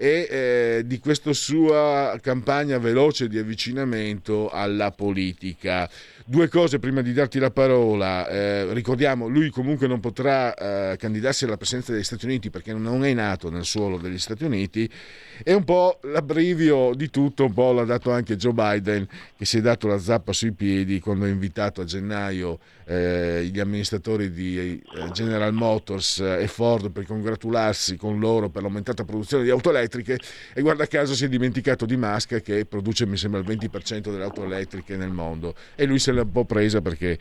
[0.01, 5.89] e eh, di questa sua campagna veloce di avvicinamento alla politica.
[6.23, 8.25] Due cose prima di darti la parola.
[8.29, 13.03] Eh, ricordiamo, lui comunque non potrà eh, candidarsi alla presidenza degli Stati Uniti perché non
[13.03, 14.89] è nato nel suolo degli Stati Uniti
[15.43, 19.57] e un po' l'abbrivio di tutto, un po' l'ha dato anche Joe Biden che si
[19.57, 24.57] è dato la zappa sui piedi quando ha invitato a gennaio eh, gli amministratori di
[24.57, 29.88] eh, General Motors e Ford per congratularsi con loro per l'aumentata produzione di auto elettriche
[30.53, 34.23] e guarda caso si è dimenticato di Musk che produce mi sembra il 20% delle
[34.23, 37.17] auto elettriche nel mondo e lui se l'è un po' presa perché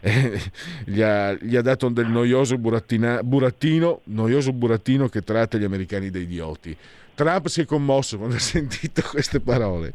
[0.00, 0.40] eh,
[0.84, 6.22] gli, ha, gli, ha, dato del noioso burattino, noioso burattino che tratta gli americani dei
[6.22, 6.76] idioti.
[7.14, 9.92] Trump si è commosso quando ha sentito queste parole.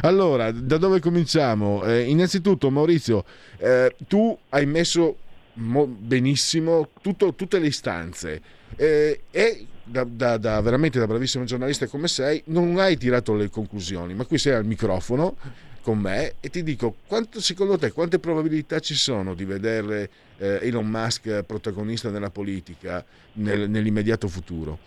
[0.00, 1.84] Allora, da dove cominciamo?
[1.84, 3.24] Eh, innanzitutto, Maurizio,
[3.58, 5.16] eh, tu hai messo
[5.54, 8.40] mo- benissimo tutto, tutte le istanze
[8.76, 13.50] eh, e da, da, da, veramente da bravissimo giornalista come sei, non hai tirato le
[13.50, 15.36] conclusioni, ma qui sei al microfono
[15.82, 20.58] con me e ti dico, quanto, secondo te quante probabilità ci sono di vedere eh,
[20.62, 24.78] Elon Musk protagonista nella politica nel, nell'immediato futuro?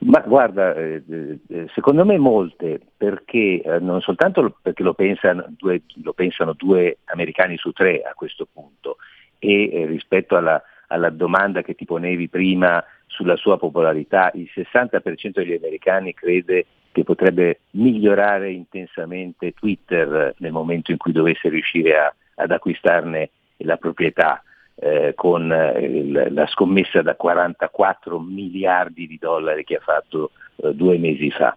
[0.00, 5.82] Ma guarda, eh, eh, secondo me molte, perché eh, non soltanto perché lo pensano, due,
[6.04, 8.98] lo pensano, due, americani su tre a questo punto
[9.40, 12.84] e rispetto alla, alla domanda che ti ponevi prima
[13.18, 20.92] sulla sua popolarità, il 60% degli americani crede che potrebbe migliorare intensamente Twitter nel momento
[20.92, 24.42] in cui dovesse riuscire a, ad acquistarne la proprietà
[24.76, 30.96] eh, con eh, la scommessa da 44 miliardi di dollari che ha fatto eh, due
[30.96, 31.56] mesi fa.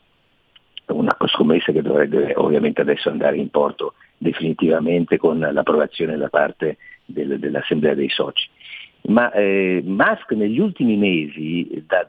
[0.88, 7.40] Una scommessa che dovrebbe ovviamente adesso andare in porto definitivamente con l'approvazione da parte del,
[7.40, 8.50] dell'Assemblea dei soci.
[9.04, 12.08] Ma eh, Musk negli ultimi mesi, da,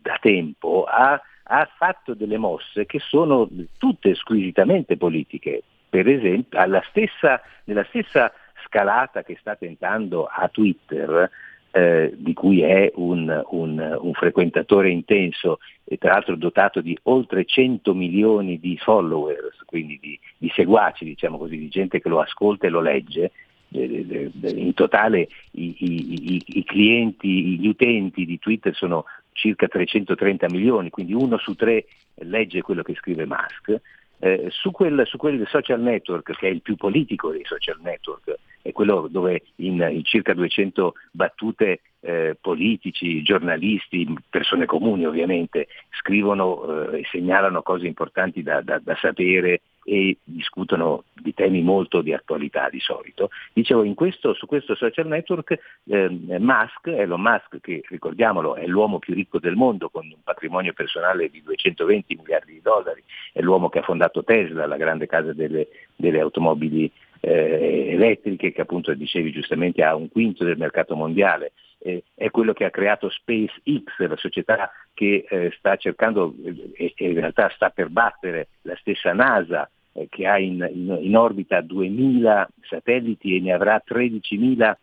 [0.00, 5.62] da tempo, ha, ha fatto delle mosse che sono tutte squisitamente politiche.
[5.88, 6.58] Per esempio,
[6.90, 8.32] stessa, nella stessa
[8.64, 11.28] scalata che sta tentando a Twitter,
[11.72, 17.44] eh, di cui è un, un, un, frequentatore intenso e tra l'altro dotato di oltre
[17.44, 22.66] 100 milioni di followers, quindi di, di seguaci, diciamo così, di gente che lo ascolta
[22.66, 23.30] e lo legge,
[23.72, 31.14] in totale i, i, i, clienti, gli utenti di Twitter sono circa 330 milioni, quindi
[31.14, 33.80] uno su tre legge quello che scrive Musk.
[34.22, 38.36] Eh, su, quel, su, quel, social network, che è il più politico dei social network,
[38.60, 46.90] è quello dove in, in circa 200 battute eh, politici, giornalisti, persone comuni ovviamente, scrivono
[46.90, 52.12] eh, e segnalano cose importanti da, da, da sapere e discutono di temi molto di
[52.12, 53.30] attualità di solito.
[53.52, 59.14] Dicevo, questo, su questo social network eh, Musk, Elon Musk, che ricordiamolo è l'uomo più
[59.14, 63.80] ricco del mondo con un patrimonio personale di 220 miliardi di dollari, è l'uomo che
[63.80, 66.90] ha fondato Tesla, la grande casa delle, delle automobili
[67.20, 72.52] eh, elettriche che appunto dicevi giustamente ha un quinto del mercato mondiale, eh, è quello
[72.52, 76.34] che ha creato SpaceX, la società che eh, sta cercando
[76.74, 81.16] e in realtà sta per battere la stessa NASA eh, che ha in, in, in,
[81.16, 84.74] orbita 2000 satelliti e ne avrà 13.000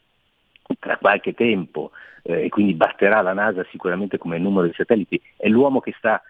[0.79, 1.91] tra qualche tempo
[2.23, 6.19] eh, e quindi batterà la NASA sicuramente come numero di satelliti, è l'uomo che sta
[6.19, 6.25] eh,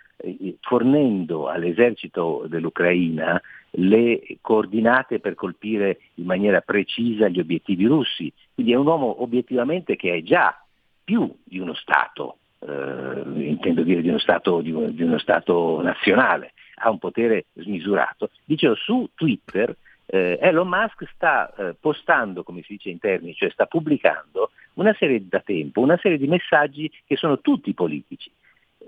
[0.61, 8.31] fornendo all'esercito dell'Ucraina le coordinate per colpire in maniera precisa gli obiettivi russi.
[8.53, 10.59] Quindi è un uomo obiettivamente che è già
[11.03, 15.81] più di uno Stato, eh, intendo dire di uno Stato, di uno, di uno Stato
[15.81, 18.29] nazionale, ha un potere smisurato.
[18.43, 19.75] Dicevo, su Twitter
[20.07, 24.95] eh, Elon Musk sta eh, postando, come si dice in termini, cioè sta pubblicando una
[24.97, 28.31] serie da tempo, una serie di messaggi che sono tutti politici.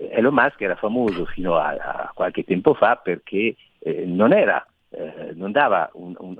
[0.08, 5.32] Elon Musk era famoso fino a, a qualche tempo fa perché eh, non, era, eh,
[5.34, 6.36] non, dava un, un,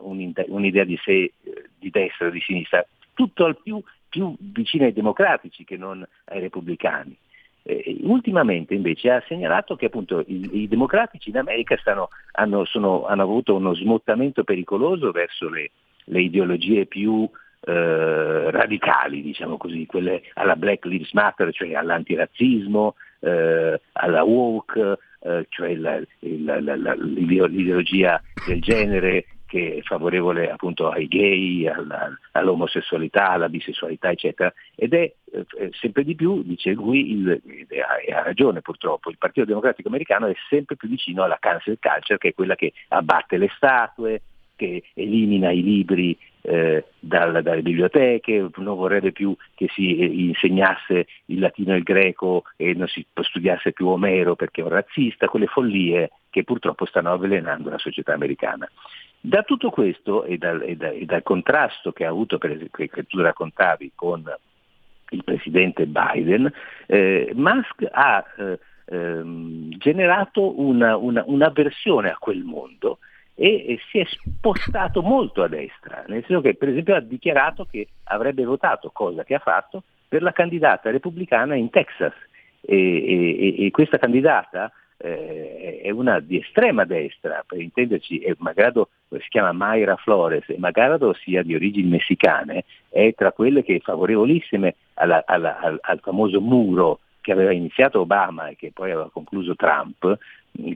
[0.46, 1.32] un'idea di sé eh,
[1.78, 6.40] di destra o di sinistra, tutto al più, più vicino ai democratici che non ai
[6.40, 7.16] repubblicani.
[7.62, 13.04] Eh, ultimamente invece ha segnalato che appunto i, i democratici in America stanno, hanno, sono,
[13.04, 15.70] hanno, avuto uno smottamento pericoloso verso le,
[16.04, 17.28] le ideologie più
[17.60, 25.46] eh, radicali, diciamo così, quelle alla Black Lives Matter, cioè all'antirazzismo, eh, alla woke, eh,
[25.48, 33.30] cioè la, la, la, l'ideologia del genere che è favorevole appunto ai gay, alla, all'omosessualità,
[33.30, 34.52] alla bisessualità, eccetera.
[34.76, 37.28] Ed è eh, sempre di più, dice lui, il,
[37.68, 41.38] e, ha, e ha ragione purtroppo, il Partito Democratico americano è sempre più vicino alla
[41.40, 44.22] cancel culture, che è quella che abbatte le statue,
[44.60, 51.06] che elimina i libri eh, dal, dalle biblioteche, non vorrebbe più che si eh, insegnasse
[51.26, 55.28] il latino e il greco e non si studiasse più Omero perché è un razzista,
[55.28, 58.70] quelle follie che purtroppo stanno avvelenando la società americana.
[59.22, 62.86] Da tutto questo e dal, e, da, e dal contrasto che ha avuto, per esempio,
[62.86, 64.22] che tu raccontavi con
[65.10, 66.50] il presidente Biden,
[66.86, 72.98] eh, Musk ha eh, ehm, generato una, una, un'avversione a quel mondo
[73.34, 77.64] e, e, si è spostato molto a destra, nel senso che per esempio ha dichiarato
[77.64, 82.12] che avrebbe votato, cosa che ha fatto, per la candidata repubblicana in Texas.
[82.62, 84.70] E, e questa candidata
[85.02, 90.58] eh, è una di estrema destra, per intenderci, è malgrado si chiama Mayra Flores e
[90.58, 96.40] malgrado sia di origini messicane, è tra quelle che favorevolissime alla, alla, al, al famoso
[96.40, 100.16] muro che aveva iniziato Obama e che poi aveva concluso Trump,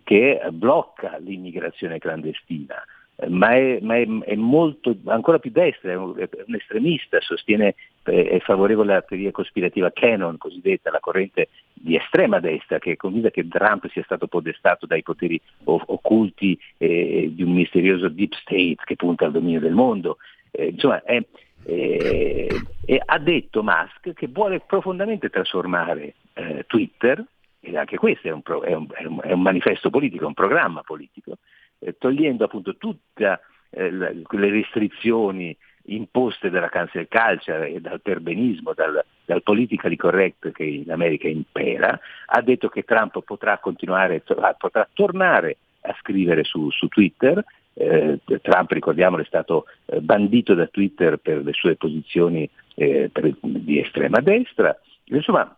[0.02, 2.82] che blocca l'immigrazione clandestina.
[3.16, 7.20] Eh, ma, è, ma è, è, molto, ancora più destra, è un, è un estremista,
[7.20, 12.96] sostiene, è favorevole alla teoria cospirativa Canon, cosiddetta, la corrente di estrema destra, che è
[12.96, 18.76] convinta che Trump sia stato podestato dai poteri occulti eh, di un misterioso deep state
[18.84, 20.18] che punta al dominio del mondo.
[20.50, 27.24] Eh, insomma, eh, ha detto Musk che vuole profondamente trasformare eh, Twitter,
[27.64, 28.86] e anche questo è un, pro, un,
[29.22, 31.38] un manifesto politico, un programma politico,
[31.78, 39.04] eh, togliendo appunto tutte eh, le restrizioni imposte dalla cancel culture e dal perbenismo, dal,
[39.24, 44.22] dal politically correct che in America impera, ha detto che Trump potrà continuare,
[44.56, 47.44] potrà tornare a scrivere su, su Twitter.
[47.76, 53.34] Eh, Trump, ricordiamolo, è stato eh, bandito da Twitter per le sue posizioni eh, per,
[53.40, 54.74] di estrema destra.
[55.06, 55.56] Insomma, ah,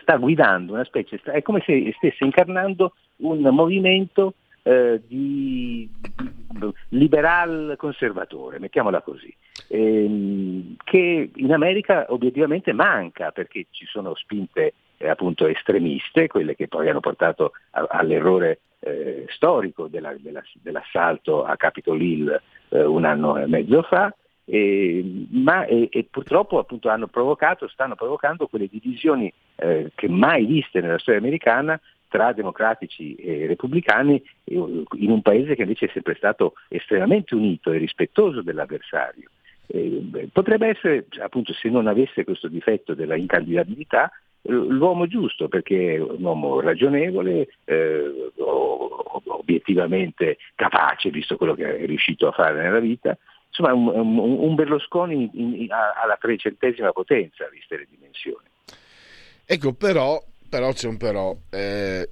[0.00, 7.74] sta guidando una specie, è come se stesse incarnando un movimento eh, di, di liberal
[7.76, 9.34] conservatore, mettiamola così,
[9.68, 16.68] ehm, che in America obiettivamente manca perché ci sono spinte eh, appunto estremiste, quelle che
[16.68, 23.04] poi hanno portato a, all'errore eh, storico della, della, dell'assalto a Capitol Hill eh, un
[23.04, 24.14] anno e mezzo fa,
[24.44, 30.44] e, ma e, e purtroppo appunto hanno provocato, stanno provocando quelle divisioni eh, che mai
[30.46, 36.16] viste nella storia americana tra democratici e repubblicani in un paese che invece è sempre
[36.16, 39.30] stato estremamente unito e rispettoso dell'avversario.
[39.68, 44.10] Eh, potrebbe essere, appunto, se non avesse questo difetto della incandidabilità,
[44.42, 48.32] l'uomo giusto, perché è un uomo ragionevole, eh,
[49.26, 53.16] obiettivamente capace, visto quello che è riuscito a fare nella vita,
[53.60, 58.46] insomma un, un, un Berlusconi in, in, alla trecentesima potenza, viste le dimensioni.
[59.44, 61.36] Ecco, però, però c'è un però.
[61.50, 62.08] Eh,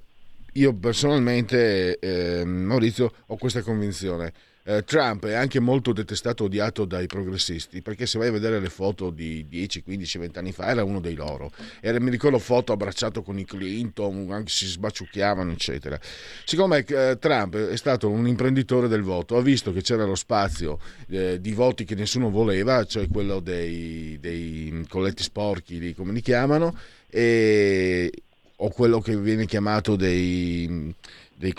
[0.53, 4.33] io personalmente, eh, Maurizio, ho questa convinzione
[4.69, 8.69] eh, Trump è anche molto detestato, odiato dai progressisti, perché se vai a vedere le
[8.69, 11.51] foto di 10, 15, 20 anni fa era uno dei loro.
[11.81, 15.99] Era, mi ricordo foto abbracciato con i Clinton, anche si sbaciucchiavano, eccetera.
[16.45, 20.79] Siccome eh, Trump è stato un imprenditore del voto, ha visto che c'era lo spazio
[21.07, 26.77] eh, di voti che nessuno voleva, cioè quello dei, dei colletti sporchi, come li chiamano,
[27.09, 28.11] e,
[28.57, 30.93] o quello che viene chiamato dei,
[31.33, 31.55] dei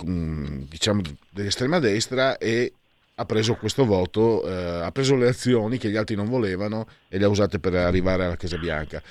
[0.68, 1.02] diciamo
[1.32, 2.74] dell'estrema destra e
[3.20, 7.18] ha preso questo voto, eh, ha preso le azioni che gli altri non volevano e
[7.18, 9.02] le ha usate per arrivare alla Casa Bianca.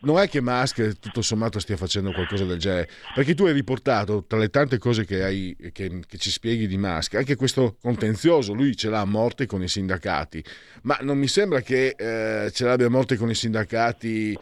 [0.00, 4.24] Non è che Musk tutto sommato stia facendo qualcosa del genere, perché tu hai riportato
[4.28, 8.52] tra le tante cose che, hai, che, che ci spieghi di Musk anche questo contenzioso,
[8.52, 10.44] lui ce l'ha a morte con i sindacati,
[10.82, 14.38] ma non mi sembra che eh, ce l'abbia a morte con i sindacati,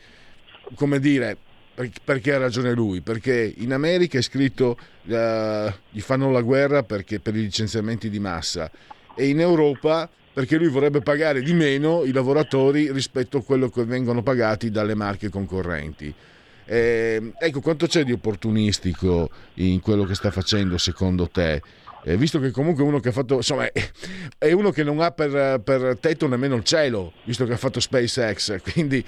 [0.75, 1.39] come dire,
[2.05, 5.15] perché ha ragione lui, perché in America è scritto uh,
[5.91, 8.71] gli fanno la guerra perché, per i licenziamenti di massa
[9.17, 13.85] e in Europa perché lui vorrebbe pagare di meno i lavoratori rispetto a quello che
[13.85, 16.15] vengono pagati dalle marche concorrenti.
[16.67, 21.63] Eh, ecco, quanto c'è di opportunistico in quello che sta facendo secondo te?
[22.09, 23.73] Eh, visto che comunque uno che ha fatto, insomma, è,
[24.39, 27.81] è uno che non ha per, per, tetto nemmeno il cielo, visto che ha fatto
[27.81, 29.05] SpaceX, quindi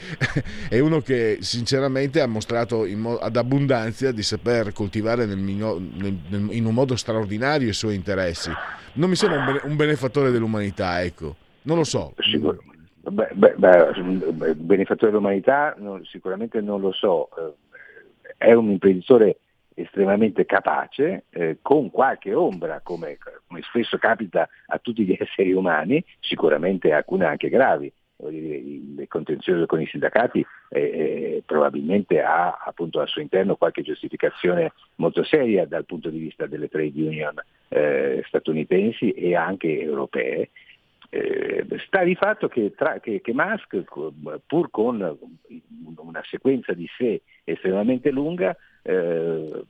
[0.68, 6.49] è uno che sinceramente ha mostrato in, ad abbondanza di saper coltivare nel, nel, nel,
[6.51, 8.51] in un modo straordinario i suoi interessi
[8.99, 11.36] non mi sembra un, un benefattore dell'umanità, ecco.
[11.62, 12.14] Non lo so.
[13.11, 17.28] Beh, beh, beh, benefattore dell'umanità no, sicuramente non lo so.
[17.36, 17.55] Eh,
[18.36, 19.38] è un imprenditore
[19.79, 26.05] estremamente capace, eh, con qualche ombra, come, come, spesso capita a tutti gli esseri umani,
[26.20, 27.93] sicuramente alcune anche gravi.
[28.31, 34.72] Il contenzioso con i sindacati eh, eh, probabilmente ha appunto al suo interno qualche giustificazione
[34.97, 40.51] molto seria dal punto di vista delle trade union eh, statunitensi e anche europee.
[41.11, 43.85] Eh, sta di fatto che, tra, che, che, Musk,
[44.47, 45.18] pur con
[45.97, 48.57] una sequenza di sé estremamente lunga,
[48.89, 49.64] eh,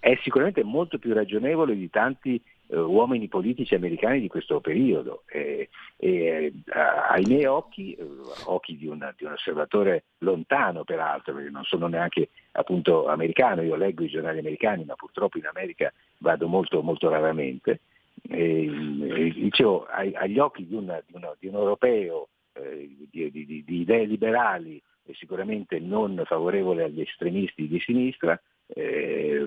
[0.00, 5.22] è sicuramente molto più ragionevole di tanti eh, uomini politici americani di questo periodo.
[5.26, 8.06] E, e ai miei occhi, eh,
[8.44, 13.76] occhi di, una, di, un osservatore lontano peraltro, perché non sono neanche appunto americano, io
[13.76, 17.80] leggo i giornali americani ma purtroppo in America vado molto, molto raramente,
[18.28, 24.82] e, dicevo agli occhi di, una, di, uno, di un europeo eh, di, idee liberali
[25.12, 29.46] sicuramente non favorevole agli estremisti di sinistra, eh,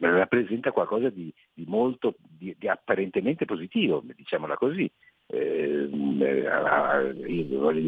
[0.00, 4.90] rappresenta qualcosa di, di molto, di, di, apparentemente positivo, diciamola così.
[5.30, 5.88] Eh,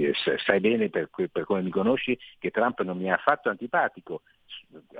[0.00, 0.12] dire,
[0.44, 4.22] sai bene per, per, come mi conosci che Trump non mi ha affatto antipatico,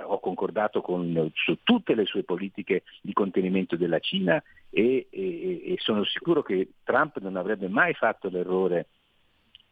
[0.03, 5.75] ho concordato con, su tutte le sue politiche di contenimento della Cina e, e, e
[5.77, 8.87] sono sicuro che Trump non avrebbe mai fatto l'errore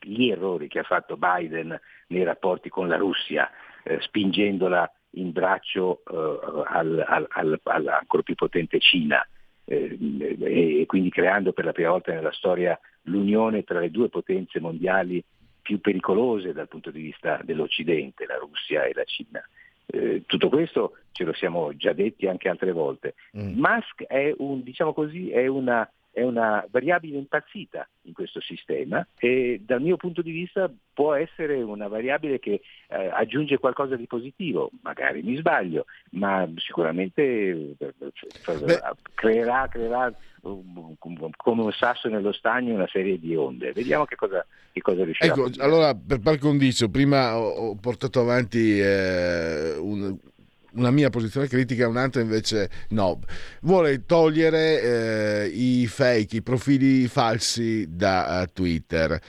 [0.01, 3.49] gli errori che ha fatto Biden nei rapporti con la Russia,
[3.83, 9.25] eh, spingendola in braccio eh, al, al, al, alla ancora più potente Cina
[9.65, 9.97] eh,
[10.39, 15.23] e quindi creando per la prima volta nella storia l'unione tra le due potenze mondiali
[15.61, 19.41] più pericolose dal punto di vista dell'Occidente, la Russia e la Cina.
[19.85, 23.15] Eh, tutto questo ce lo siamo già detti anche altre volte.
[23.37, 23.59] Mm.
[23.59, 25.89] Musk è, un, diciamo così, è una
[26.19, 31.61] è una variabile impazzita in questo sistema e dal mio punto di vista può essere
[31.61, 37.93] una variabile che eh, aggiunge qualcosa di positivo, magari mi sbaglio, ma sicuramente eh,
[39.13, 43.71] creerà, creerà come un sasso nello stagno una serie di onde.
[43.71, 48.79] Vediamo che cosa, che cosa riuscirà ecco, allora per par condicio, prima ho, portato avanti
[48.79, 50.17] eh, un,
[50.73, 53.19] una mia posizione critica, un'altra invece no.
[53.61, 59.19] Vuole togliere eh, i fake, i profili falsi da uh, Twitter.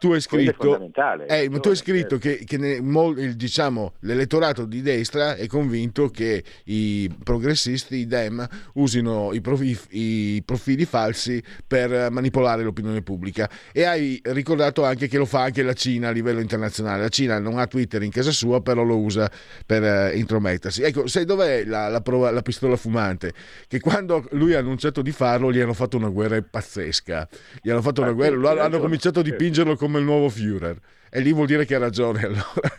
[0.00, 0.90] Tu hai scritto,
[1.26, 2.18] eh, tu hai scritto certo.
[2.18, 8.48] che, che ne, mol, diciamo, l'elettorato di destra è convinto che i progressisti, i Dem,
[8.74, 15.18] usino i, profi, i profili falsi per manipolare l'opinione pubblica e hai ricordato anche che
[15.18, 17.02] lo fa anche la Cina a livello internazionale.
[17.02, 19.30] La Cina non ha Twitter in casa sua, però lo usa
[19.66, 20.80] per uh, intromettersi.
[20.80, 23.34] Ecco, sai dov'è la, la, prova, la pistola fumante?
[23.68, 27.28] Che quando lui ha annunciato di farlo gli hanno fatto una guerra pazzesca.
[27.60, 30.76] Gli hanno fatto una guerra, hanno cominciato a dipingerlo come come il nuovo Führer.
[31.10, 32.78] E lì vuol dire che ha ragione allora.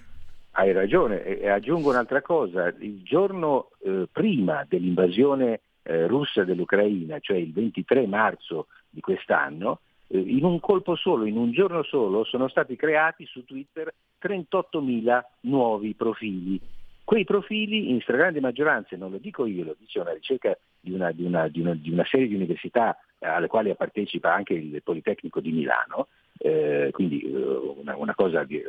[0.52, 7.38] Hai ragione e aggiungo un'altra cosa, il giorno eh, prima dell'invasione eh, russa dell'Ucraina, cioè
[7.38, 12.48] il 23 marzo di quest'anno, eh, in un colpo solo, in un giorno solo, sono
[12.48, 16.60] stati creati su Twitter 38.000 nuovi profili.
[17.04, 21.12] Quei profili in stragrande maggioranza, non lo dico io, lo dice una ricerca di una,
[21.12, 25.40] di una, di una, di una serie di università alle quali partecipa anche il Politecnico
[25.40, 26.08] di Milano,
[26.44, 28.60] eh, quindi eh, una, una, cosa di,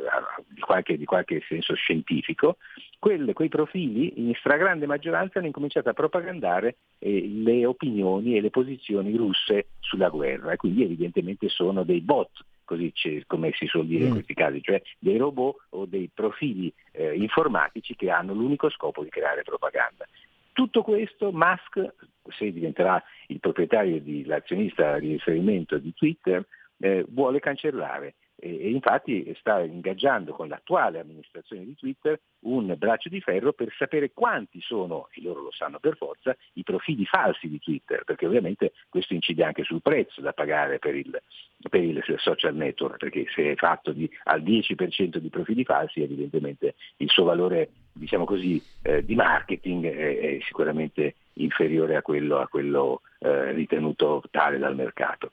[0.47, 2.57] di, qualche, di, qualche, senso scientifico,
[2.99, 8.51] quelle, quei profili in stragrande maggioranza hanno incominciato a propagandare eh, le opinioni e le
[8.51, 12.93] posizioni russe sulla guerra e quindi evidentemente sono dei bot, così
[13.25, 14.07] come si suol dire mm.
[14.07, 19.03] in questi casi, cioè dei robot o dei profili eh, informatici che hanno l'unico scopo
[19.03, 20.05] di creare propaganda.
[20.51, 21.93] Tutto questo Musk,
[22.37, 26.45] se diventerà il proprietario, di, l'azionista di riferimento di Twitter,
[26.77, 33.21] eh, vuole cancellare e, infatti sta ingaggiando con l'attuale amministrazione di Twitter un braccio di
[33.21, 37.59] ferro per sapere quanti sono, e loro lo sanno per forza, i profili falsi di
[37.59, 41.21] Twitter, perché ovviamente questo incide anche sul prezzo da pagare per il,
[41.69, 46.75] per il social network, perché se è fatto di, al 10% di profili falsi evidentemente
[46.97, 52.47] il suo valore diciamo così, eh, di marketing è, è, sicuramente inferiore a quello, a
[52.47, 55.31] quello eh, ritenuto tale dal mercato.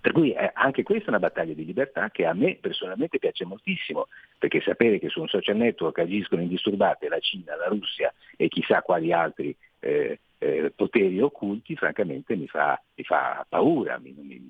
[0.00, 3.44] Per cui eh, anche questa è una battaglia di libertà che a me personalmente piace
[3.44, 4.06] moltissimo,
[4.38, 8.82] perché sapere che su un social network agiscono indisturbate la Cina, la Russia e chissà
[8.82, 14.40] quali altri eh, eh, poteri occulti, francamente mi fa, mi fa paura, mi, mi,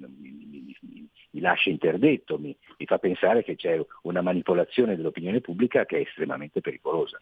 [1.31, 2.55] mi, lascia interdetto, mi,
[2.85, 7.21] fa pensare che c'è una manipolazione dell'opinione pubblica che è estremamente pericolosa.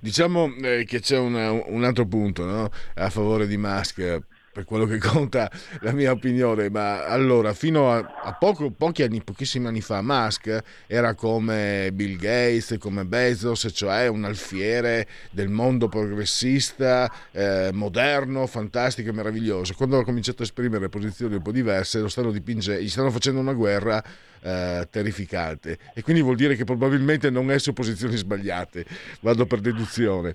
[0.00, 2.70] Diciamo eh, che c'è una, un altro punto no?
[2.94, 7.98] a favore di Musk per quello che conta la mia opinione, ma allora fino a,
[8.22, 14.08] a poco, pochi anni, pochissimi anni fa Musk era come Bill Gates, come Bezos, cioè
[14.08, 19.74] un alfiere del mondo progressista, eh, moderno, fantastico e meraviglioso.
[19.74, 23.52] Quando ha cominciato a esprimere posizioni un po' diverse, stanno dipingendo, gli stanno facendo una
[23.52, 24.02] guerra
[24.42, 28.84] eh, terrificante e quindi vuol dire che probabilmente non è su posizioni sbagliate,
[29.20, 30.34] vado per deduzione.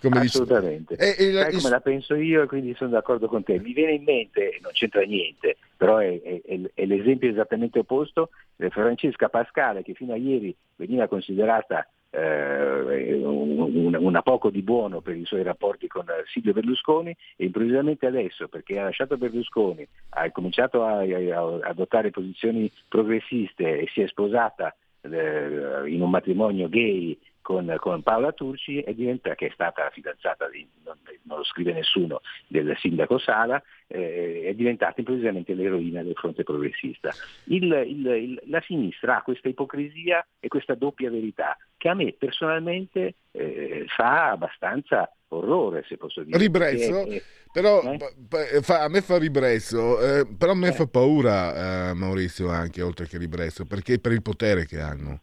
[0.00, 0.96] Come Assolutamente.
[0.96, 1.16] Dice...
[1.16, 1.50] E, e la...
[1.50, 3.58] come la penso io e quindi sono d'accordo con te.
[3.60, 8.30] Mi viene in mente, non c'entra niente, però è, è, è l'esempio esattamente opposto,
[8.70, 15.16] Francesca Pascale che fino a ieri veniva considerata eh, una, una, poco di buono per
[15.16, 20.84] i suoi rapporti con Silvio Berlusconi e improvvisamente adesso, perché ha lasciato Berlusconi, ha cominciato
[20.84, 27.16] a, a adottare posizioni progressiste e si è sposata eh, in un matrimonio gay
[27.50, 31.72] con, con Paola Turci e diventa, che è stata fidanzata, di, non, non, lo scrive
[31.72, 37.10] nessuno, del sindaco Sala, eh, è diventata improvvisamente l'eroina del fronte progressista.
[37.46, 42.14] Il, il, il, la sinistra ha questa ipocrisia e questa doppia verità che a me
[42.16, 46.38] personalmente eh, fa abbastanza orrore, se posso dire.
[46.38, 47.20] Ribrezzo, è,
[47.52, 48.62] però eh?
[48.62, 50.72] fa, a me fa ribrezzo, eh, però a me eh.
[50.72, 55.22] fa paura eh, Maurizio anche, oltre che ribrezzo, perché per il potere che hanno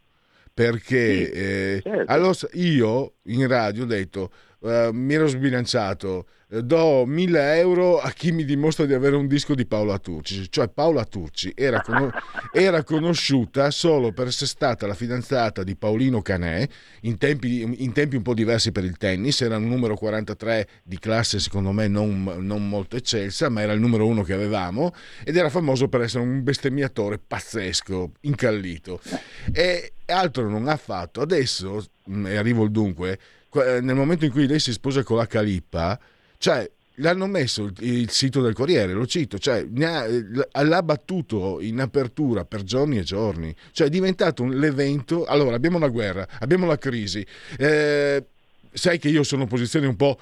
[0.58, 2.12] perché sì, eh, certo.
[2.12, 6.26] allora io in radio ho detto uh, mi ero sbilanciato.
[6.50, 10.50] Eh, do 1000 euro a chi mi dimostra di avere un disco di Paola Turci.
[10.50, 12.10] Cioè Paola Turci era, con-
[12.54, 16.66] era conosciuta solo per essere stata la fidanzata di Paolino Canè
[17.02, 19.42] in tempi, in tempi, un po' diversi per il tennis.
[19.42, 23.82] Era un numero 43 di classe secondo me non, non molto eccelsa ma era il
[23.82, 24.94] numero uno che avevamo
[25.26, 29.02] ed era famoso per essere un bestemmiatore pazzesco incallito.
[29.52, 31.20] E altro non ha fatto.
[31.20, 33.20] Adesso mm, e arrivo al dunque eh,
[33.54, 36.00] nel momento in cui lei si sposa con la Calippa,
[36.38, 36.70] cioè
[37.00, 42.64] l'hanno messo il, sito del Corriere, lo cito, cioè ha, l'ha battuto in apertura per
[42.64, 47.26] giorni e giorni, cioè è diventato un, l'evento, allora abbiamo una guerra, abbiamo la crisi,
[47.58, 48.24] eh,
[48.78, 50.20] sai che io sono in posizione un po',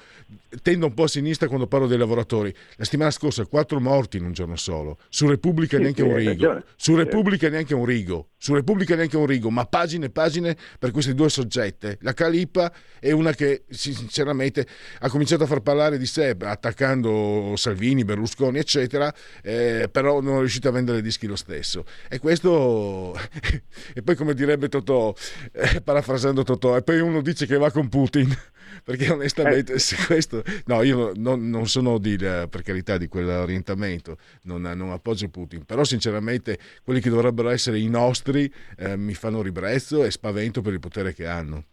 [0.62, 2.52] tendo un po' a sinistra quando parlo dei lavoratori.
[2.76, 6.16] La settimana scorsa quattro morti in un giorno solo, su Repubblica sì, neanche sì, un
[6.16, 10.56] rigo, su Repubblica neanche un rigo, su Repubblica neanche un rigo, ma pagine e pagine
[10.78, 11.98] per queste due soggette.
[12.00, 14.66] La Calipa è una che sinceramente
[15.00, 20.38] ha cominciato a far parlare di sé attaccando Salvini, Berlusconi, eccetera, eh, però non è
[20.40, 21.84] riuscito a vendere dischi lo stesso.
[22.08, 23.14] E questo,
[23.94, 25.14] e poi come direbbe Totò,
[25.52, 28.34] eh, parafrasando Totò, e poi uno dice che va con Putin
[28.84, 30.06] perché onestamente eh.
[30.06, 35.28] questo no io non, non, sono di, eh, per carità di quell'orientamento non, non, appoggio
[35.28, 40.60] Putin però sinceramente quelli che dovrebbero essere i nostri eh, mi fanno ribrezzo e spavento
[40.62, 41.64] per il potere che hanno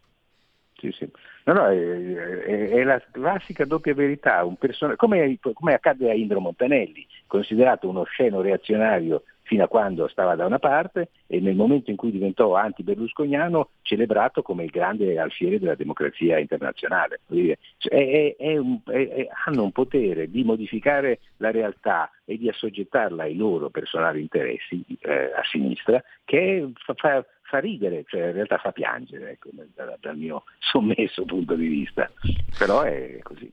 [0.77, 1.09] sì sì
[1.45, 6.39] No, no, è, è, è, la classica doppia verità, person- come, come, accade a Indro
[6.39, 11.89] Montanelli, considerato uno sceno reazionario fino a quando stava da una parte e nel momento
[11.89, 17.21] in cui diventò anti-berlusconiano celebrato come il grande alfiere della democrazia internazionale.
[17.77, 18.79] Cioè, è, un,
[19.45, 25.31] hanno un potere di modificare la realtà e di assoggettarla ai loro personali interessi eh,
[25.35, 30.17] a sinistra che fa, fa, fa, ridere, cioè in realtà fa piangere ecco, dal, dal
[30.17, 32.09] mio sommesso punto di vista,
[32.57, 33.51] però è così.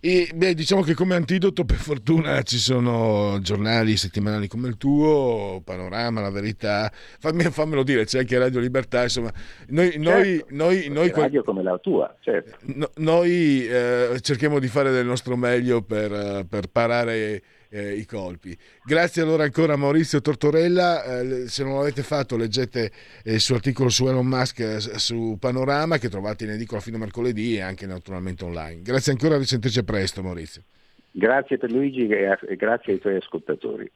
[0.00, 5.60] E beh, diciamo che come antidoto, per fortuna, ci sono giornali settimanali come il tuo,
[5.64, 6.90] Panorama, La Verità.
[7.18, 9.02] Fammi, fammelo dire, c'è anche Radio Libertà.
[9.02, 9.32] Insomma,
[9.68, 10.08] noi, certo.
[10.10, 12.56] noi, noi, noi radio come la tua, certo.
[12.74, 18.56] no, noi eh, cerchiamo di fare del nostro meglio per, per parare eh, i colpi.
[18.84, 22.90] Grazie allora ancora a Maurizio Tortorella, eh, se non l'avete fatto leggete
[23.24, 26.96] eh, il suo articolo su Elon Musk eh, su Panorama che trovate in edicola fino
[26.96, 28.82] a mercoledì e anche naturalmente online.
[28.82, 30.62] Grazie ancora, a risentirci presto Maurizio.
[31.10, 33.90] Grazie per Luigi e grazie ai tuoi ascoltatori.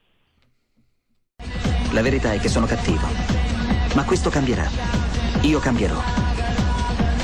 [1.93, 3.07] La verità è che sono cattivo,
[3.95, 4.67] ma questo cambierà.
[5.43, 6.01] Io cambierò.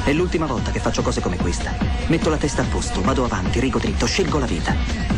[0.05, 1.72] È l'ultima volta che faccio cose come questa.
[2.09, 5.17] Metto la testa a posto, vado avanti, rigo dritto, scelgo la vita.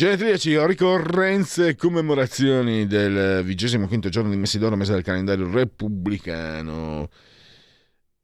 [0.00, 7.10] Genetriaci, ricorrenze e commemorazioni del vigesimo quinto giorno di Messidoro, mese del calendario repubblicano.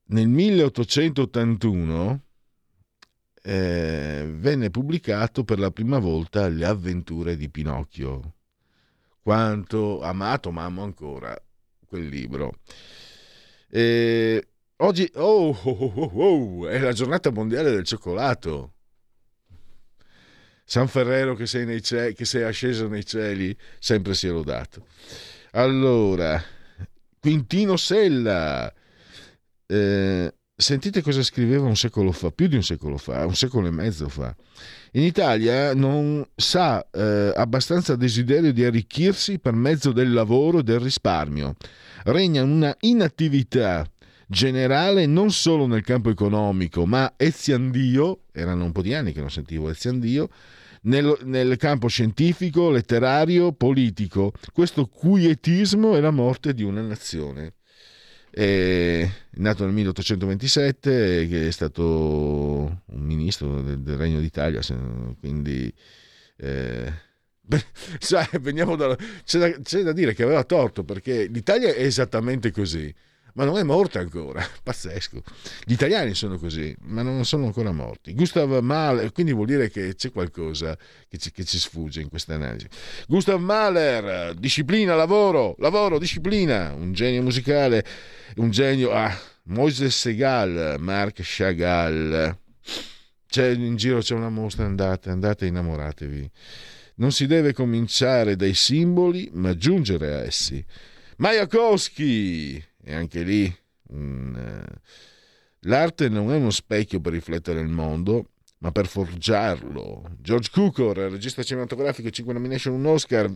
[0.04, 2.22] Nel 1881
[3.42, 8.36] eh, venne pubblicato per la prima volta Le avventure di Pinocchio.
[9.20, 11.38] Quanto amato, ma amo ancora
[11.84, 12.54] quel libro.
[13.68, 14.42] Eh,
[14.76, 18.75] oggi oh, oh, oh, oh, è la giornata mondiale del cioccolato.
[20.68, 24.84] San Ferrero che sei, cieli, che sei asceso nei cieli, sempre sia lodato.
[25.52, 26.42] Allora,
[27.20, 28.72] Quintino Sella,
[29.64, 33.70] eh, sentite cosa scriveva un secolo fa, più di un secolo fa, un secolo e
[33.70, 34.34] mezzo fa.
[34.92, 40.80] In Italia non sa eh, abbastanza desiderio di arricchirsi per mezzo del lavoro e del
[40.80, 41.54] risparmio.
[42.06, 43.88] Regna una inattività
[44.26, 49.30] generale non solo nel campo economico, ma eziandio, erano un po' di anni che non
[49.30, 50.28] sentivo eziandio,
[50.86, 54.32] nel, nel campo scientifico, letterario, politico.
[54.52, 57.54] Questo quietismo è la morte di una nazione.
[58.30, 64.60] È nato nel 1827, che è stato un ministro del, del Regno d'Italia,
[65.18, 65.72] quindi...
[66.36, 67.04] Eh,
[67.48, 67.62] Beh,
[68.00, 72.92] sai, da, c'è, da, c'è, da, dire che aveva torto perché l'Italia è esattamente così
[73.36, 75.22] ma non è morta ancora, pazzesco.
[75.64, 78.12] Gli italiani sono così, ma non sono ancora morti.
[78.12, 80.76] Gustav Mahler, quindi vuol dire che c'è qualcosa
[81.08, 82.66] che ci, che ci sfugge in questa analisi.
[83.06, 87.84] Gustav Mahler, disciplina, lavoro, lavoro, disciplina, un genio musicale,
[88.36, 88.90] un genio...
[88.92, 92.36] Ah, Moises Segal, Marc Chagall.
[93.28, 96.30] C'è, in giro c'è una mostra, andate, andate innamoratevi.
[96.96, 100.64] Non si deve cominciare dai simboli, ma giungere a essi.
[101.18, 103.52] Majakowski, e anche lì
[103.88, 104.80] un, eh,
[105.62, 110.08] l'arte non è uno specchio per riflettere il mondo, ma per forgiarlo.
[110.20, 113.28] George Cukor, regista cinematografico, 5 nomination, un Oscar.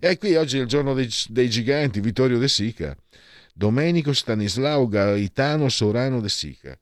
[0.00, 2.96] E qui oggi è il giorno dei, dei giganti, Vittorio De Sica.
[3.54, 6.76] Domenico Stanislao Gaetano Sorano De Sica.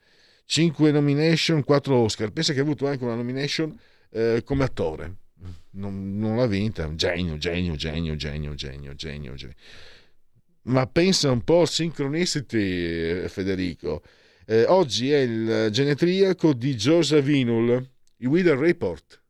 [0.47, 2.31] 5 nomination, 4 Oscar.
[2.31, 3.79] Pensa che ha avuto anche una nomination
[4.11, 5.17] eh, come attore.
[5.73, 6.93] Non, non l'ha vinta.
[6.95, 9.35] Genio, genio, genio, genio, genio, genio.
[9.35, 9.55] genio
[10.65, 14.03] Ma pensa un po' Synchronicity, Federico.
[14.47, 17.87] Eh, oggi è il genetriaco di Joseph Vinul,
[18.19, 19.23] il Wither Report.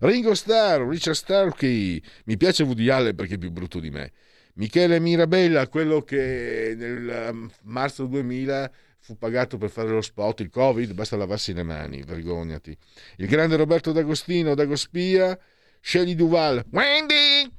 [0.00, 4.12] Ringo Starr, Richard Starkey, mi piace Woody Allen perché è più brutto di me.
[4.54, 10.50] Michele Mirabella, quello che nel um, marzo 2000 fu pagato per fare lo spot, il
[10.50, 12.76] Covid, basta lavarsi le mani, vergognati.
[13.18, 15.38] Il grande Roberto D'Agostino, Dagospia,
[15.80, 17.50] Shelley Duval, Wendy!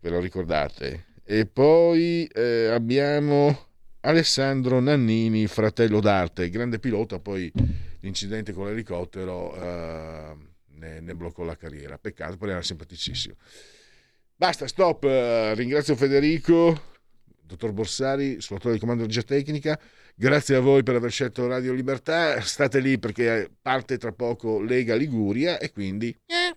[0.00, 1.06] Ve lo ricordate?
[1.24, 3.66] E poi eh, abbiamo
[4.00, 7.52] Alessandro Nannini, fratello d'arte, grande pilota, poi
[8.00, 10.36] l'incidente con l'elicottero eh,
[10.76, 11.98] ne, ne, bloccò la carriera.
[11.98, 13.34] Peccato, poi era simpaticissimo.
[14.36, 15.02] Basta, stop.
[15.54, 16.80] Ringrazio Federico,
[17.42, 19.78] dottor Borsari, sull'autore di comando di regia tecnica.
[20.14, 22.40] Grazie a voi per aver scelto Radio Libertà.
[22.40, 26.16] State lì perché parte tra poco Lega Liguria e quindi...
[26.26, 26.56] Eh.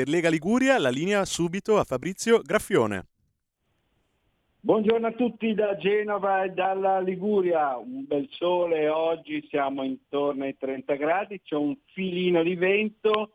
[0.00, 3.04] Per Lega Liguria la linea subito a Fabrizio Graffione.
[4.60, 10.56] Buongiorno a tutti da Genova e dalla Liguria, un bel sole oggi, siamo intorno ai
[10.56, 13.32] 30 gradi, c'è un filino di vento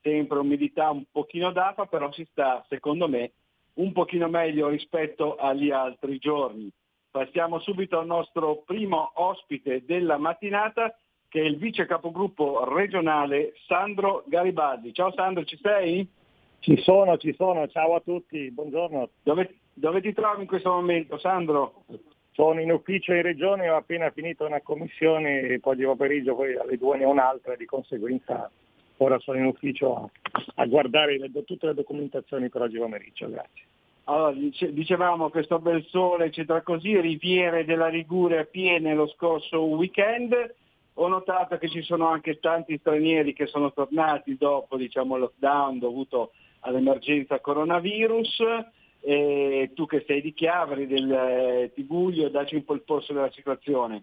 [0.00, 3.32] sempre umidità, un pochino d'afa, però si sta, secondo me,
[3.74, 6.70] un pochino meglio rispetto agli altri giorni.
[7.10, 10.96] Passiamo subito al nostro primo ospite della mattinata,
[11.28, 14.92] che è il vice capogruppo regionale Sandro Garibaldi.
[14.92, 16.08] Ciao Sandro, ci sei?
[16.60, 19.10] Ci sono, ci sono, ciao a tutti, buongiorno.
[19.22, 21.84] Dove, dove ti trovi in questo momento, Sandro?
[22.32, 26.56] Sono in ufficio in regione, ho appena finito una commissione e poi di pomeriggio poi
[26.56, 28.50] alle due ne ho un'altra, di conseguenza
[28.98, 30.10] ora sono in ufficio a,
[30.56, 33.64] a guardare le, tutte le documentazioni per oggi pomeriggio, grazie.
[34.04, 40.54] Allora, dicevamo questo bel sole, eccetera così, riviere della Liguria piene lo scorso weekend.
[41.00, 46.32] Ho notato che ci sono anche tanti stranieri che sono tornati dopo diciamo, lockdown dovuto
[46.60, 48.42] all'emergenza coronavirus.
[49.00, 53.30] E tu che sei di Chiavari, del eh, Tiguglio, dacci un po' il polso della
[53.30, 54.02] situazione.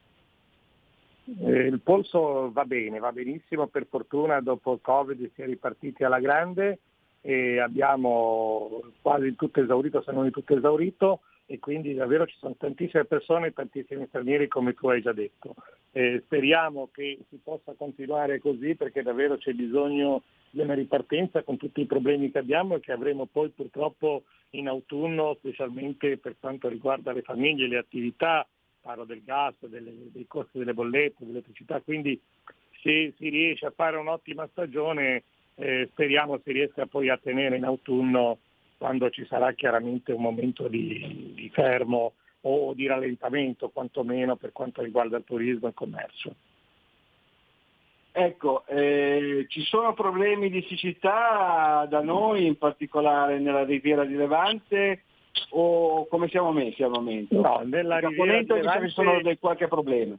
[1.41, 6.05] Eh, il polso va bene, va benissimo, per fortuna dopo il Covid si è ripartiti
[6.05, 6.79] alla grande
[7.19, 13.05] e abbiamo quasi tutto esaurito, se non tutto esaurito, e quindi davvero ci sono tantissime
[13.05, 15.55] persone, tantissimi stranieri come tu hai già detto.
[15.91, 21.57] Eh, speriamo che si possa continuare così perché davvero c'è bisogno di una ripartenza con
[21.57, 26.67] tutti i problemi che abbiamo e che avremo poi purtroppo in autunno, specialmente per quanto
[26.67, 28.47] riguarda le famiglie, le attività,
[28.81, 32.19] parlo del gas, delle, dei costi delle bollette, dell'elettricità, quindi
[32.81, 35.23] se si riesce a fare un'ottima stagione
[35.55, 38.39] eh, speriamo si riesca poi a tenere in autunno
[38.77, 44.81] quando ci sarà chiaramente un momento di, di fermo o di rallentamento quantomeno per quanto
[44.81, 46.35] riguarda il turismo e il commercio.
[48.17, 55.03] Ecco, eh, ci sono problemi di siccità da noi, in particolare nella riviera di Levante,
[55.49, 57.41] o come siamo messi al momento?
[57.41, 60.17] No, nella riviera di Levante ci sono dei qualche problema.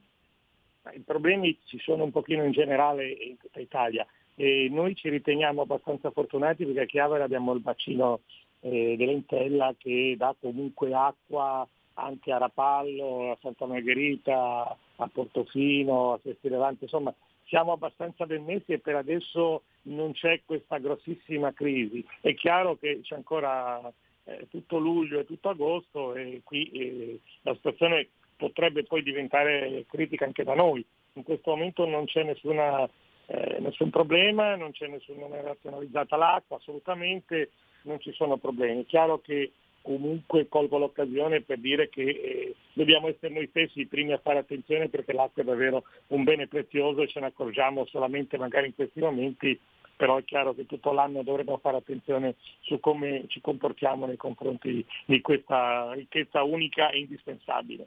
[0.93, 5.63] I problemi ci sono un pochino in generale in tutta Italia e noi ci riteniamo
[5.63, 8.21] abbastanza fortunati perché a Chiavari abbiamo il bacino
[8.67, 16.21] eh, dell'Entella che dà comunque acqua anche a Rapallo, a Santa Margherita, a Portofino, a
[16.23, 17.15] Sesti Levante, insomma
[17.47, 22.05] siamo abbastanza ben messi e per adesso non c'è questa grossissima crisi.
[22.21, 23.81] È chiaro che c'è ancora
[24.25, 30.25] eh, tutto luglio e tutto agosto e qui eh, la situazione potrebbe poi diventare critica
[30.25, 30.85] anche da noi.
[31.15, 32.89] In questo momento non c'è nessuna
[33.27, 37.51] eh, nessun problema, non c'è nessuna razionalizzata l'acqua, assolutamente
[37.87, 38.83] non ci sono problemi.
[38.83, 39.53] È chiaro che
[39.87, 44.39] comunque colgo l'occasione per dire che eh, dobbiamo essere noi stessi i primi a fare
[44.39, 48.75] attenzione perché l'acqua è davvero un bene prezioso e ce ne accorgiamo solamente magari in
[48.75, 49.59] questi momenti,
[49.95, 54.85] però è chiaro che tutto l'anno dovremo fare attenzione su come ci comportiamo nei confronti
[55.05, 57.87] di questa ricchezza unica e indispensabile.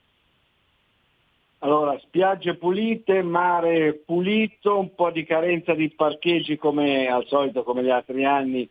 [1.61, 7.83] Allora, spiagge pulite, mare pulito, un po' di carenza di parcheggi come al solito, come
[7.83, 8.69] gli altri anni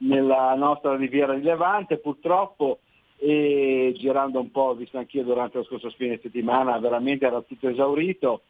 [0.00, 2.80] nella nostra riviera di Levante, purtroppo,
[3.16, 8.42] e girando un po', visto anch'io durante lo scorso fine settimana, veramente era tutto esaurito,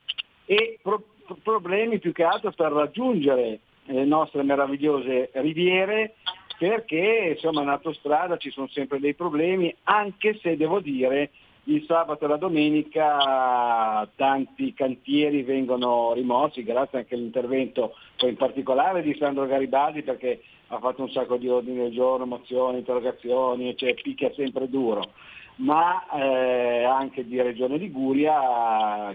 [0.44, 1.05] e pro-
[1.42, 6.14] problemi più che altro per raggiungere le nostre meravigliose riviere,
[6.59, 11.30] perché insomma in autostrada ci sono sempre dei problemi, anche se devo dire
[11.64, 19.14] il sabato e la domenica tanti cantieri vengono rimossi, grazie anche all'intervento in particolare di
[19.18, 20.40] Sandro Garibaldi perché
[20.72, 25.02] ha fatto un sacco di ordini del giorno, mozioni, interrogazioni, cioè picchia sempre duro,
[25.56, 29.14] ma eh, anche di Regione Liguria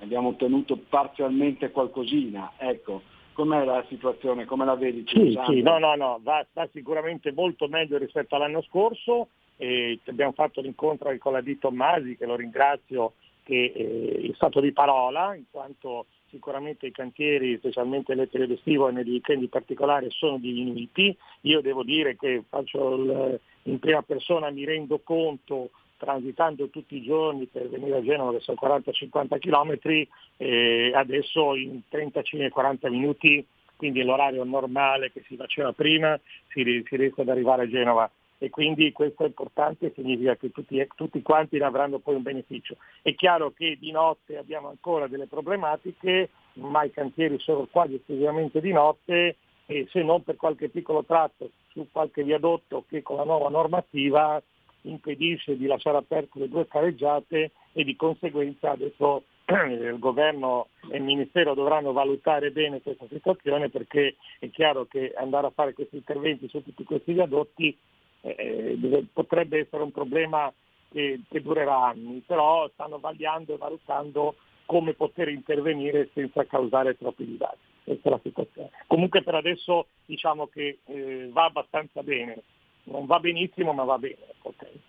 [0.00, 2.52] abbiamo ottenuto parzialmente qualcosina.
[2.56, 5.04] Ecco, com'è la situazione, come la vedi?
[5.08, 10.32] Sì, sì, no, no, no, va, va sicuramente molto meglio rispetto all'anno scorso e abbiamo
[10.32, 15.34] fatto l'incontro con la di Tommasi, che lo ringrazio, che eh, è stato di parola,
[15.34, 20.38] in quanto sicuramente i cantieri, specialmente nel periodo estivo e nei weekend in particolare, sono
[20.38, 21.16] diminuiti.
[21.42, 27.46] Io devo dire che il, in prima persona, mi rendo conto transitando tutti i giorni
[27.46, 30.06] per venire a Genova che sono 40-50 km,
[30.36, 33.44] eh, adesso in 35-40 minuti,
[33.76, 36.18] quindi l'orario normale che si faceva prima,
[36.48, 40.86] si, si riesce ad arrivare a Genova e quindi questo è importante, significa che tutti,
[40.94, 42.76] tutti, quanti ne avranno poi un beneficio.
[43.02, 48.60] È chiaro che di notte abbiamo ancora delle problematiche, ma i cantieri sono quasi esclusivamente
[48.60, 49.36] di notte
[49.66, 54.40] e se non per qualche piccolo tratto su qualche viadotto che con la nuova normativa
[54.82, 61.02] impedisce di lasciare aperte le due careggiate e di conseguenza adesso il governo e il
[61.02, 66.48] Ministero dovranno valutare bene questa situazione perché è chiaro che andare a fare questi interventi
[66.48, 67.76] su tutti questi viadotti
[68.20, 70.52] eh, potrebbe essere un problema
[70.90, 77.24] che, che, durerà anni, però stanno vagliando e valutando come poter intervenire senza causare troppi
[77.24, 77.56] disagi.
[77.84, 78.70] questa è la situazione.
[78.86, 82.42] Comunque per adesso diciamo che eh, va abbastanza bene,
[82.84, 84.34] non va benissimo ma va bene.
[84.42, 84.80] Okay.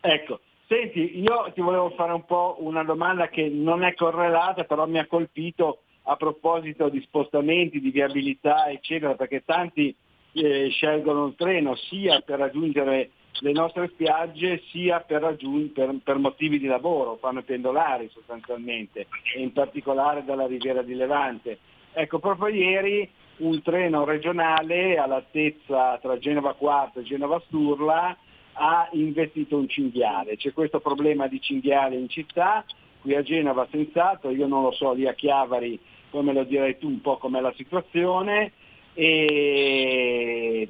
[0.00, 4.86] Ecco, senti, io ti volevo fare un po' una domanda che non è correlata, però
[4.86, 9.94] mi ha colpito a proposito di spostamenti, di viabilità, eccetera, perché tanti
[10.36, 13.10] eh, scelgono il treno sia per raggiungere
[13.40, 19.40] le nostre spiagge sia per, raggiung- per, per, motivi di lavoro, fanno pendolari sostanzialmente, e
[19.40, 21.58] in particolare dalla Riviera di Levante.
[21.92, 23.08] Ecco, proprio ieri
[23.38, 28.16] un treno regionale all'altezza tra Genova Quarto e Genova Sturla
[28.52, 30.36] ha investito un cinghiale.
[30.36, 32.64] C'è questo problema di cinghiale in città,
[33.02, 35.78] qui a Genova senz'altro, io non lo so lì a Chiavari
[36.10, 38.52] come lo direi tu un po' com'è la situazione
[38.96, 40.66] e,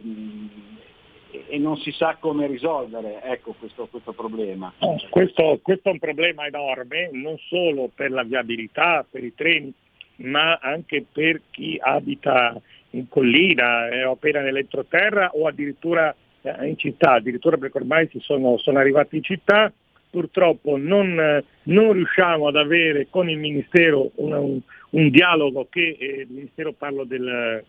[1.46, 4.72] e non si sa come risolvere ecco, questo, questo problema.
[5.08, 9.72] Questo, questo, è un problema enorme, non solo per la viabilità, per i treni,
[10.16, 12.60] ma anche per chi abita
[12.90, 18.78] in collina, eh, opera nell'entroterra o addirittura eh, in città, addirittura perché ormai sono, sono
[18.78, 19.72] arrivati in città,
[20.10, 24.58] purtroppo non, non, riusciamo ad avere con il Ministero una, un,
[24.90, 27.62] un, dialogo che eh, il Ministero parlo del,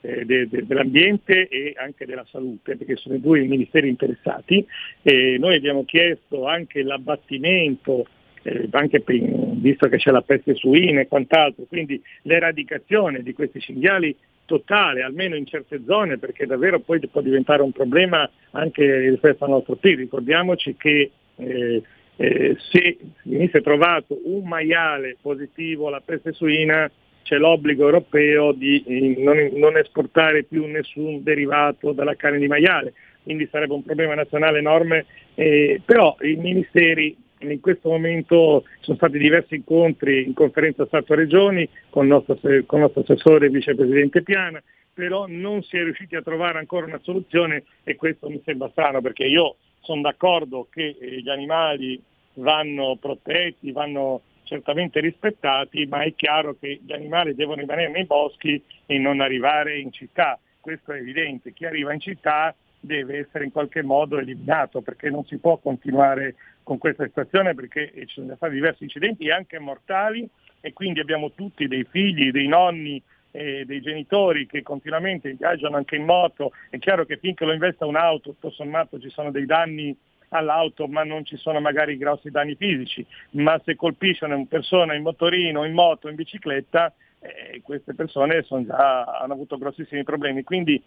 [0.00, 4.64] eh, de, de, dell'ambiente e anche della salute, perché sono i due ministeri interessati.
[5.02, 8.06] E noi abbiamo chiesto anche l'abbattimento,
[8.42, 9.16] eh, anche per,
[9.56, 15.36] visto che c'è la peste suina e quant'altro, quindi l'eradicazione di questi cinghiali totale, almeno
[15.36, 19.98] in certe zone, perché davvero poi può diventare un problema anche rispetto al nostro PIL.
[19.98, 21.82] Ricordiamoci che eh,
[22.16, 26.90] eh, se venisse trovato un maiale positivo alla peste suina
[27.22, 32.94] c'è l'obbligo europeo di eh, non, non, esportare più nessun derivato dalla carne di maiale,
[33.22, 39.18] quindi sarebbe un problema nazionale enorme, eh, però i ministeri in questo momento sono stati
[39.18, 44.62] diversi incontri in conferenza Stato-Regioni con il nostro, con il nostro assessore e vicepresidente Piana,
[44.92, 49.00] però non si è riusciti a trovare ancora una soluzione e questo mi sembra strano
[49.00, 52.02] perché io sono d'accordo che eh, gli animali
[52.34, 58.60] vanno protetti, vanno certamente rispettati, ma è chiaro che gli animali devono rimanere nei boschi
[58.86, 60.38] e non arrivare in città.
[60.58, 61.52] Questo è evidente.
[61.52, 66.34] Chi arriva in città deve essere in qualche modo eliminato perché non si può continuare
[66.62, 70.26] con questa situazione perché ci sono stati diversi incidenti anche mortali
[70.60, 75.96] e quindi abbiamo tutti dei figli, dei nonni, eh, dei genitori che continuamente viaggiano anche
[75.96, 76.52] in moto.
[76.70, 79.96] È chiaro che finché lo investa un'auto, tutto sommato ci sono dei danni
[80.30, 85.02] all'auto ma non ci sono magari grossi danni fisici, ma se colpisce una persona in
[85.02, 90.42] motorino, in moto, in bicicletta, eh, queste persone già, hanno avuto grossissimi problemi.
[90.42, 90.82] Quindi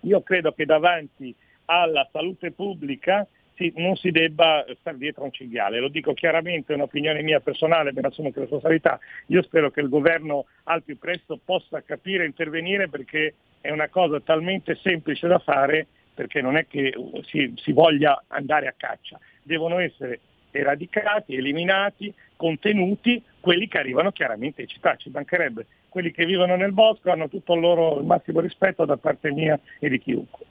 [0.00, 1.34] io credo che davanti
[1.66, 3.26] alla salute pubblica
[3.56, 5.80] si, non si debba stare dietro un cinghiale.
[5.80, 8.98] Lo dico chiaramente, è un'opinione mia personale, me la assumo che responsabilità.
[9.26, 13.88] Io spero che il governo al più presto possa capire e intervenire perché è una
[13.88, 15.86] cosa talmente semplice da fare
[16.16, 16.94] perché non è che
[17.26, 24.62] si, si voglia andare a caccia, devono essere eradicati, eliminati, contenuti quelli che arrivano chiaramente
[24.62, 25.66] in città, ci mancherebbe.
[25.90, 29.60] Quelli che vivono nel bosco hanno tutto il loro il massimo rispetto da parte mia
[29.78, 30.46] e di chiunque.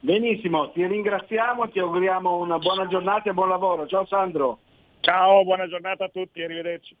[0.00, 3.86] Benissimo, ti ringraziamo, ti auguriamo una buona giornata e buon lavoro.
[3.86, 4.60] Ciao Sandro.
[5.00, 6.96] Ciao, buona giornata a tutti, arrivederci.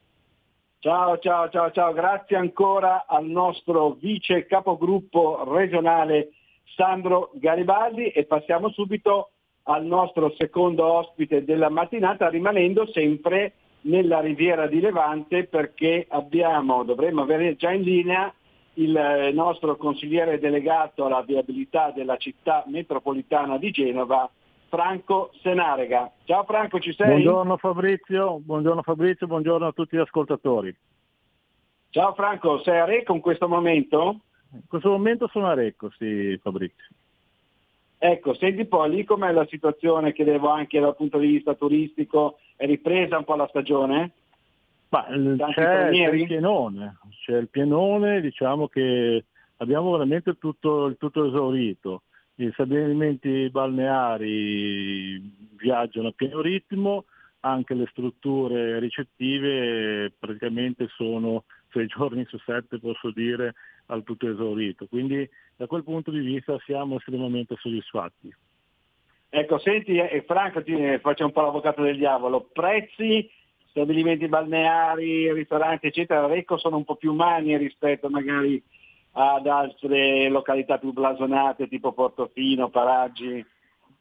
[0.80, 1.92] Ciao, ciao, ciao, ciao.
[1.92, 6.30] Grazie ancora al nostro vice capogruppo regionale
[6.74, 9.30] Sandro Garibaldi e passiamo subito
[9.64, 13.52] al nostro secondo ospite della mattinata rimanendo sempre
[13.82, 18.32] nella riviera di Levante perché abbiamo, dovremmo avere già in linea
[18.74, 24.28] il nostro consigliere delegato alla viabilità della città metropolitana di Genova,
[24.68, 26.10] Franco Senarega.
[26.24, 27.08] Ciao Franco, ci sei?
[27.08, 30.76] Buongiorno Fabrizio, buongiorno Fabrizio, buongiorno a tutti gli ascoltatori.
[31.90, 34.20] Ciao Franco, sei a Reco in questo momento?
[34.52, 36.86] In questo momento sono a Recco, sì, Fabrizio.
[37.98, 42.38] Ecco, senti un po' lì com'è la situazione, chiedevo anche dal punto di vista turistico,
[42.54, 44.12] è ripresa un po' la stagione?
[44.88, 49.24] Ma, c'è, c'è, il pienone, c'è il pienone, diciamo che
[49.56, 52.02] abbiamo veramente tutto, tutto esaurito.
[52.34, 55.20] Gli stabilimenti balneari
[55.56, 57.06] viaggiano a pieno ritmo,
[57.40, 61.44] anche le strutture ricettive praticamente sono
[61.76, 63.54] sei giorni su sette, posso dire,
[63.86, 64.86] al tutto esaurito.
[64.86, 68.34] Quindi da quel punto di vista siamo estremamente soddisfatti.
[69.28, 73.28] Ecco, senti eh, Franco, ti faccio un po' l'avvocato del diavolo, prezzi,
[73.68, 78.62] stabilimenti balneari, ristoranti eccetera, ecco sono un po' più umani rispetto magari
[79.12, 83.44] ad altre località più blasonate tipo Portofino, Paraggi?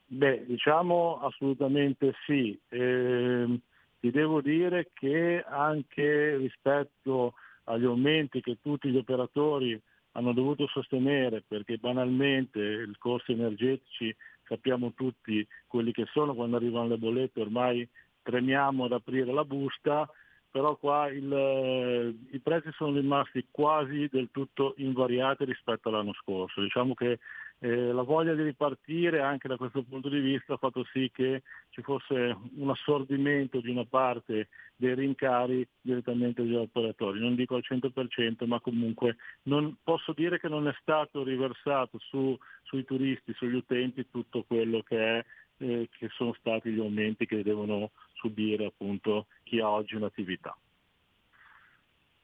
[0.06, 2.58] Beh, diciamo assolutamente sì.
[2.70, 3.60] Eh,
[4.00, 7.34] ti devo dire che anche rispetto
[7.66, 9.80] agli aumenti che tutti gli operatori
[10.14, 14.16] hanno dovuto sostenere perché banalmente i costi energetici
[14.48, 17.88] sappiamo tutti quelli che sono quando arrivano le bollette, ormai
[18.22, 20.10] tremiamo ad aprire la busta,
[20.50, 26.62] però qua il, i prezzi sono rimasti quasi del tutto invariati rispetto all'anno scorso.
[26.62, 27.20] Diciamo che
[27.60, 31.44] eh, la voglia di ripartire anche da questo punto di vista ha fatto sì che
[31.70, 37.20] ci fosse un assorbimento di una parte dei rincari direttamente agli operatori.
[37.20, 42.38] Non dico al 100%, ma comunque non, posso dire che non è stato riversato su,
[42.64, 45.26] sui turisti, sugli utenti tutto quello che è
[45.58, 50.56] eh, che sono stati gli aumenti che devono subire appunto chi ha oggi un'attività.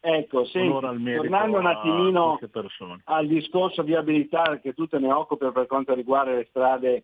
[0.03, 2.39] Ecco, senti, tornando un attimino
[3.03, 7.03] al discorso viabilità che tu te ne occupi per quanto riguarda le strade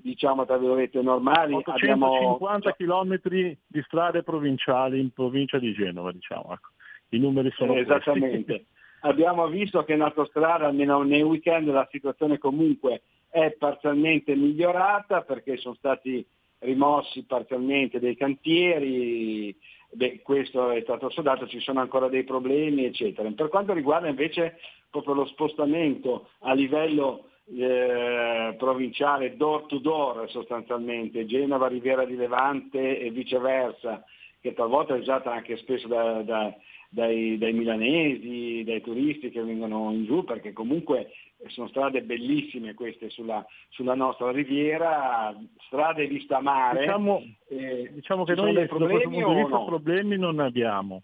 [0.00, 3.02] diciamo tra virgolette normali 850 abbiamo...
[3.02, 6.68] km di strade provinciali in provincia di Genova diciamo ecco.
[7.10, 8.66] i numeri sono eh, esattamente.
[9.00, 15.56] Abbiamo visto che in autostrada almeno nei weekend la situazione comunque è parzialmente migliorata perché
[15.58, 16.26] sono stati
[16.60, 19.54] rimossi parzialmente dei cantieri,
[19.90, 23.30] beh, questo è stato sodato, ci sono ancora dei problemi, eccetera.
[23.30, 24.58] Per quanto riguarda invece
[24.90, 32.98] proprio lo spostamento a livello eh, provinciale door to door sostanzialmente, Genova, Riviera di Levante
[32.98, 34.04] e viceversa,
[34.40, 36.54] che talvolta è usata anche spesso da, da,
[36.90, 41.10] dai, dai, milanesi, dai turisti che vengono in giù, perché comunque
[41.46, 45.34] sono strade bellissime queste sulla, sulla nostra riviera,
[45.66, 46.80] strade vista mare.
[46.80, 49.64] Diciamo, eh, diciamo che noi da questo punto di vista no?
[49.64, 51.02] problemi non abbiamo.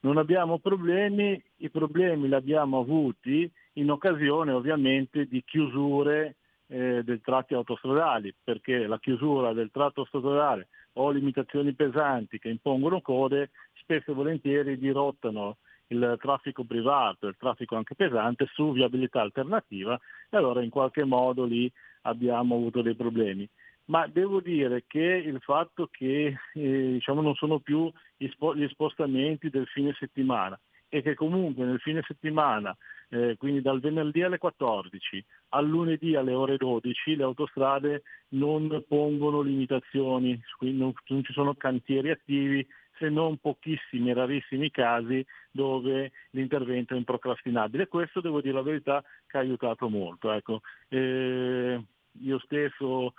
[0.00, 6.36] Non abbiamo problemi, i problemi li abbiamo avuti in occasione ovviamente di chiusure
[6.68, 13.00] eh, del tratti autostradali, perché la chiusura del tratto autostradale o limitazioni pesanti che impongono
[13.00, 15.58] code spesso e volentieri dirottano
[15.88, 21.44] il traffico privato, il traffico anche pesante su viabilità alternativa e allora in qualche modo
[21.44, 21.70] lì
[22.02, 23.48] abbiamo avuto dei problemi.
[23.86, 29.66] Ma devo dire che il fatto che eh, diciamo, non sono più gli spostamenti del
[29.66, 30.58] fine settimana
[30.88, 32.76] e che comunque nel fine settimana,
[33.10, 39.40] eh, quindi dal venerdì alle 14 al lunedì alle ore 12, le autostrade non pongono
[39.40, 42.66] limitazioni, quindi non, non ci sono cantieri attivi
[42.98, 47.88] se non pochissimi, rarissimi casi dove l'intervento è improcrastinabile.
[47.88, 50.32] Questo devo dire la verità che ha aiutato molto.
[50.32, 50.60] Ecco.
[50.88, 51.82] Eh,
[52.22, 53.12] io stesso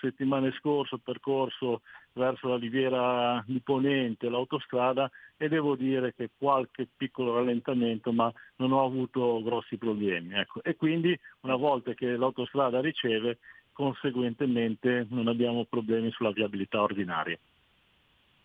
[0.00, 1.80] settimane scorse ho percorso
[2.12, 8.72] verso la Riviera di Ponente l'autostrada e devo dire che qualche piccolo rallentamento ma non
[8.72, 10.34] ho avuto grossi problemi.
[10.34, 10.62] Ecco.
[10.62, 13.38] E quindi una volta che l'autostrada riceve
[13.72, 17.38] conseguentemente non abbiamo problemi sulla viabilità ordinaria.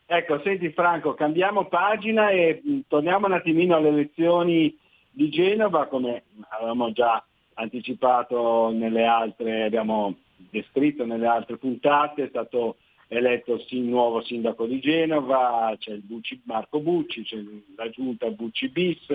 [0.07, 4.77] Ecco, senti Franco, cambiamo pagina e mm, torniamo un attimino alle elezioni
[5.09, 7.23] di Genova, come avevamo già
[7.55, 12.77] anticipato nelle altre, abbiamo descritto nelle altre puntate, è stato
[13.07, 17.37] eletto il nuovo sindaco di Genova, c'è il Bucci, Marco Bucci, c'è
[17.75, 19.05] la giunta Bucci bis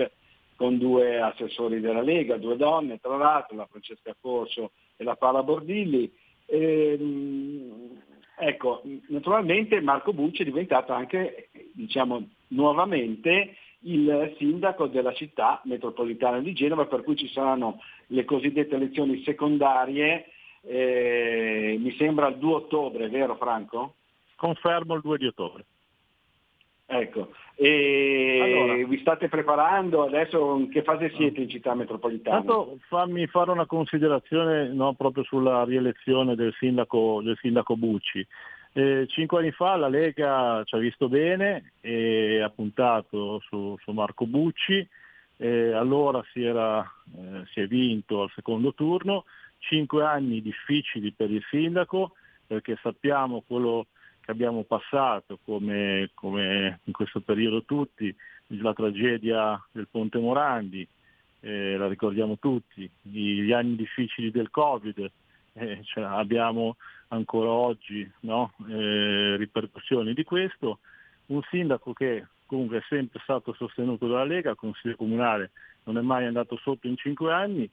[0.57, 5.41] con due assessori della Lega, due donne tra l'altro, la Francesca Corso e la Paola
[5.41, 6.11] Bordilli.
[6.47, 7.99] Ehm,
[8.43, 16.51] Ecco, naturalmente Marco Bucci è diventato anche, diciamo, nuovamente il sindaco della città metropolitana di
[16.51, 20.25] Genova, per cui ci saranno le cosiddette elezioni secondarie,
[20.63, 23.93] eh, mi sembra il 2 ottobre, vero Franco?
[24.37, 25.65] Confermo il 2 di ottobre.
[26.93, 30.57] Ecco, e allora, vi state preparando adesso?
[30.57, 32.37] In che fase siete in città metropolitana?
[32.39, 38.27] Tanto fammi fare una considerazione no, proprio sulla rielezione del sindaco, del sindaco Bucci.
[38.73, 43.91] Eh, cinque anni fa la Lega ci ha visto bene e ha puntato su, su
[43.91, 44.85] Marco Bucci,
[45.37, 46.81] eh, allora si, era,
[47.17, 49.23] eh, si è vinto al secondo turno,
[49.59, 52.15] cinque anni difficili per il sindaco
[52.45, 53.87] perché sappiamo quello
[54.21, 58.15] che abbiamo passato come, come in questo periodo tutti,
[58.47, 60.87] la tragedia del Ponte Morandi,
[61.41, 65.11] eh, la ricordiamo tutti, gli anni difficili del Covid,
[65.53, 66.77] eh, cioè abbiamo
[67.09, 68.53] ancora oggi no?
[68.69, 70.79] eh, ripercussioni di questo,
[71.27, 75.51] un sindaco che comunque è sempre stato sostenuto dalla Lega, il Consiglio Comunale
[75.83, 77.69] non è mai andato sotto in cinque anni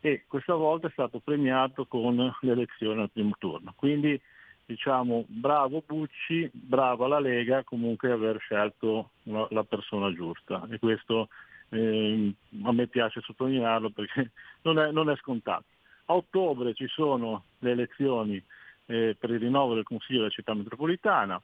[0.00, 3.72] e questa volta è stato premiato con l'elezione al primo turno.
[3.74, 4.20] Quindi
[4.68, 11.28] diciamo bravo Bucci, brava la Lega comunque aver scelto una, la persona giusta e questo
[11.70, 12.34] eh,
[12.64, 14.30] a me piace sottolinearlo perché
[14.62, 15.64] non è, non è, scontato.
[16.06, 18.42] A ottobre ci sono le elezioni
[18.84, 21.40] eh, per il rinnovo del Consiglio della città metropolitana,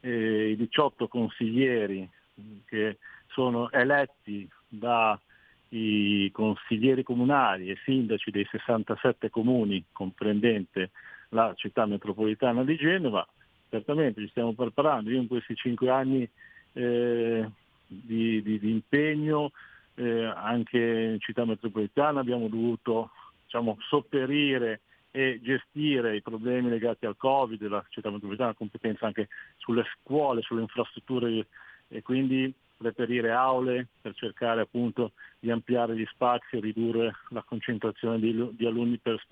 [0.00, 2.08] eh, i 18 consiglieri
[2.66, 2.98] che
[3.28, 10.90] sono eletti dai consiglieri comunali e sindaci dei 67 comuni comprendente
[11.34, 13.26] la città metropolitana di Genova.
[13.68, 16.28] Certamente ci stiamo preparando, io in questi cinque anni
[16.72, 17.50] eh,
[17.86, 19.50] di, di, di, impegno
[19.94, 23.10] eh, anche in città metropolitana abbiamo dovuto
[23.44, 24.80] diciamo, sopperire
[25.10, 30.42] e gestire i problemi legati al Covid, la città metropolitana ha competenza anche sulle scuole,
[30.42, 31.46] sulle infrastrutture
[31.88, 38.18] e quindi reperire aule per cercare appunto di ampliare gli spazi e ridurre la concentrazione
[38.18, 39.22] di, di alunni per,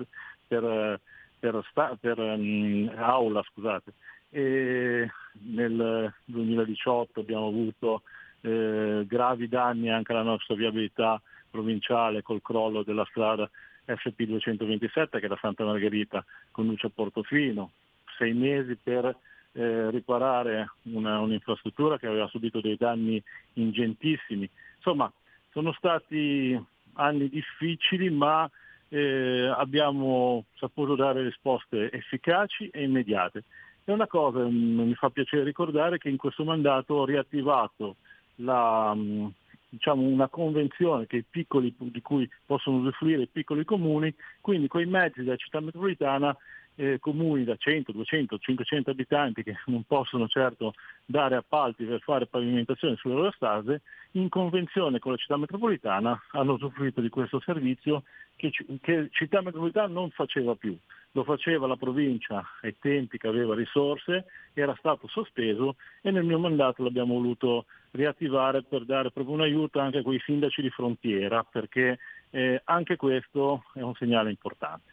[0.47, 1.01] per,
[1.43, 1.61] per,
[1.99, 3.43] per um, aula.
[3.43, 3.93] Scusate.
[4.31, 5.11] E
[5.51, 8.03] nel 2018 abbiamo avuto
[8.43, 11.21] eh, gravi danni anche alla nostra viabilità
[11.51, 13.51] provinciale col crollo della strada
[13.87, 17.73] SP227 che da Santa Margherita conduce a Portofino,
[18.17, 19.05] sei mesi per
[19.53, 23.23] eh, riparare una, un'infrastruttura che aveva subito dei danni
[23.55, 24.49] ingentissimi.
[24.77, 25.13] Insomma,
[25.51, 26.59] sono stati
[26.95, 28.49] anni difficili ma
[28.93, 33.45] eh, abbiamo saputo dare risposte efficaci e immediate.
[33.85, 37.97] E una cosa mm, mi fa piacere ricordare che in questo mandato ho riattivato
[38.37, 39.29] la, mm,
[39.71, 45.37] diciamo, una convenzione piccoli, di cui possono usufruire i piccoli comuni, quindi quei mezzi della
[45.37, 46.37] città metropolitana
[46.77, 50.75] eh, comuni da 100, 200, 500 abitanti che non possono certo
[51.05, 53.83] dare appalti per fare pavimentazione sulle loro strade,
[54.13, 58.03] in convenzione con la città metropolitana hanno usufruito di questo servizio
[58.37, 58.51] che,
[58.81, 60.77] che città metropolitana non faceva più.
[61.15, 64.25] Lo faceva la provincia ai tempi che aveva risorse,
[64.55, 69.79] era stato sospeso e nel mio mandato l'abbiamo voluto riattivare per dare proprio un aiuto
[69.79, 71.99] anche a quei sindaci di frontiera, perché
[72.31, 74.92] eh, anche questo è un segnale importante.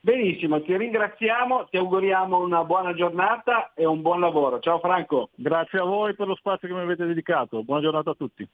[0.00, 4.60] Benissimo, ti ringraziamo, ti auguriamo una buona giornata e un buon lavoro.
[4.60, 5.30] Ciao Franco.
[5.34, 7.62] Grazie a voi per lo spazio che mi avete dedicato.
[7.64, 8.48] Buona giornata a tutti.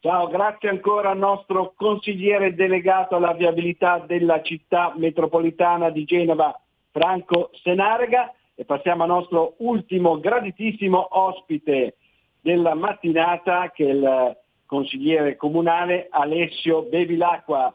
[0.00, 6.58] Ciao, grazie ancora al nostro consigliere delegato alla viabilità della città metropolitana di Genova,
[6.90, 8.32] Franco Senarega.
[8.54, 11.96] E passiamo al nostro ultimo graditissimo ospite
[12.40, 17.74] della mattinata, che è il consigliere comunale Alessio Bevilacqua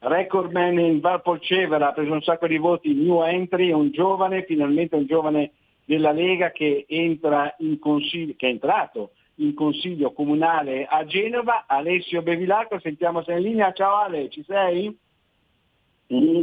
[0.00, 4.96] recordman in Valpolcevera, ha preso un sacco di voti, new entry, è un giovane, finalmente
[4.96, 5.52] un giovane
[5.84, 12.22] della Lega che, entra in consiglio, che è entrato in consiglio comunale a Genova, Alessio
[12.22, 14.96] Bevilacqua, sentiamo se è in linea, ciao Ale, ci sei?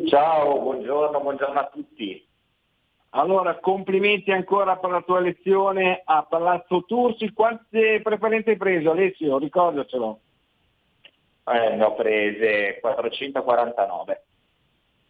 [0.08, 2.24] Ciao, buongiorno, buongiorno a tutti.
[3.18, 7.32] Allora, complimenti ancora per la tua elezione a Palazzo Tursi.
[7.32, 9.38] Quante preferenze hai preso Alessio?
[9.38, 10.20] Ricordacelo.
[11.48, 14.24] Eh, ne ho prese 449.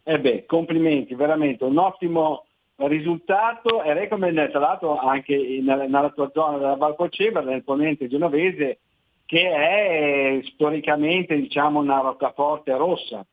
[0.02, 2.44] Eh beh, complimenti, veramente un ottimo
[2.76, 8.80] risultato e recommend tra l'altro anche nella, nella tua zona della Valpoceva, nel ponente genovese,
[9.24, 13.24] che è storicamente diciamo una roccaforte rossa.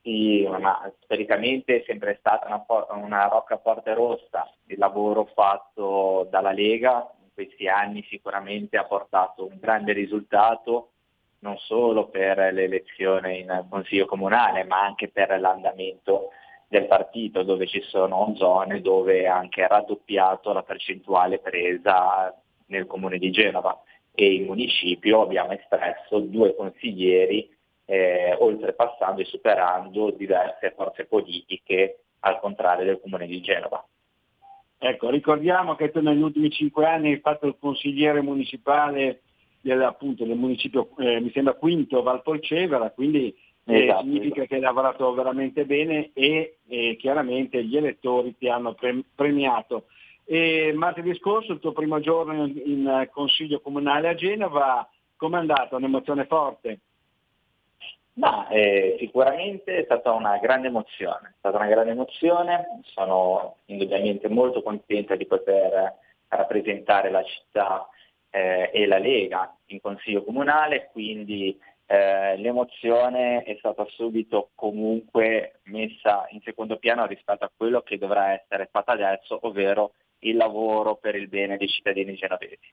[0.00, 4.50] Sì, ma storicamente è sempre stata una, una roccaforte rossa.
[4.66, 10.92] Il lavoro fatto dalla Lega in questi anni sicuramente ha portato un grande risultato
[11.40, 16.30] non solo per l'elezione in Consiglio Comunale, ma anche per l'andamento
[16.68, 22.34] del partito, dove ci sono zone dove è anche raddoppiato la percentuale presa
[22.66, 23.82] nel comune di Genova
[24.14, 27.48] e in municipio abbiamo espresso due consiglieri
[27.86, 33.82] eh, oltrepassando e superando diverse forze politiche al contrario del comune di Genova.
[34.76, 39.22] Ecco, ricordiamo che tu negli ultimi cinque anni hai fatto il consigliere municipale
[39.74, 43.34] del, appunto, del municipio, eh, mi sembra quinto Valpolcevera, quindi
[43.64, 44.46] eh, esatto, significa esatto.
[44.46, 49.84] che hai lavorato veramente bene e eh, chiaramente gli elettori ti hanno pre- premiato.
[50.24, 55.40] E martedì scorso, il tuo primo giorno in, in Consiglio Comunale a Genova, come è
[55.40, 55.76] andata?
[55.76, 56.80] Un'emozione forte?
[58.14, 64.28] Ma eh, sicuramente è stata una grande emozione, è stata una grande emozione, sono indubbiamente
[64.28, 65.94] molto contenta di poter
[66.28, 67.88] rappresentare la città
[68.30, 76.26] eh, e la Lega in Consiglio Comunale, quindi eh, l'emozione è stata subito comunque messa
[76.30, 81.14] in secondo piano rispetto a quello che dovrà essere fatto adesso, ovvero il lavoro per
[81.14, 82.72] il bene dei cittadini genovesi.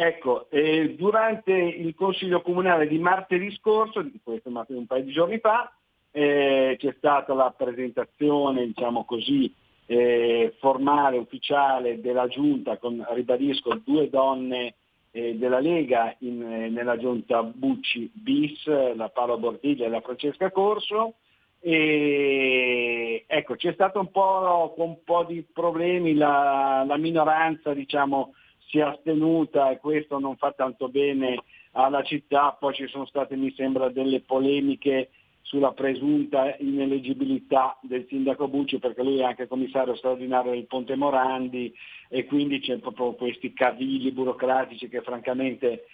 [0.00, 5.40] Ecco, eh, durante il Consiglio Comunale di martedì scorso, di questo un paio di giorni
[5.40, 5.72] fa,
[6.12, 9.52] eh, c'è stata la presentazione, diciamo così,
[9.90, 14.74] eh, formale, ufficiale della Giunta, con, ribadisco, due donne
[15.12, 20.50] eh, della Lega in, eh, nella Giunta Bucci bis, la Paola Bortiglia e la Francesca
[20.50, 21.14] Corso.
[21.60, 28.34] E, ecco, c'è stato un po', un po di problemi, la, la minoranza diciamo,
[28.68, 31.42] si è astenuta e questo non fa tanto bene
[31.72, 35.08] alla città, poi ci sono state mi sembra delle polemiche
[35.48, 41.74] sulla presunta ineleggibilità del sindaco Bucci perché lui è anche commissario straordinario del Ponte Morandi
[42.10, 45.86] e quindi c'è proprio questi cavilli burocratici che francamente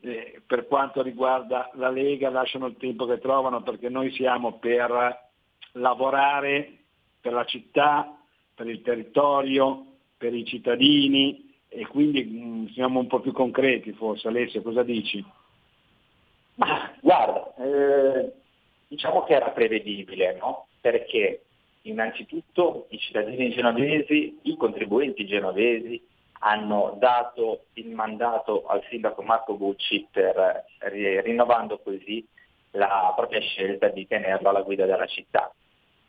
[0.00, 5.28] eh, per quanto riguarda la Lega lasciano il tempo che trovano perché noi siamo per
[5.74, 6.78] lavorare
[7.20, 8.12] per la città,
[8.56, 9.84] per il territorio,
[10.16, 14.26] per i cittadini e quindi mh, mm, siamo un po' più concreti forse.
[14.26, 15.24] Alessio, cosa dici?
[16.56, 18.32] Ma guarda, eh,
[18.86, 20.66] diciamo che era prevedibile, no?
[20.80, 21.42] Perché
[21.82, 26.02] innanzitutto i cittadini genovesi, i contribuenti genovesi
[26.40, 32.26] hanno dato il mandato al sindaco Marco Bucci per, rinnovando così
[32.72, 35.52] la propria scelta di tenerlo alla guida della città.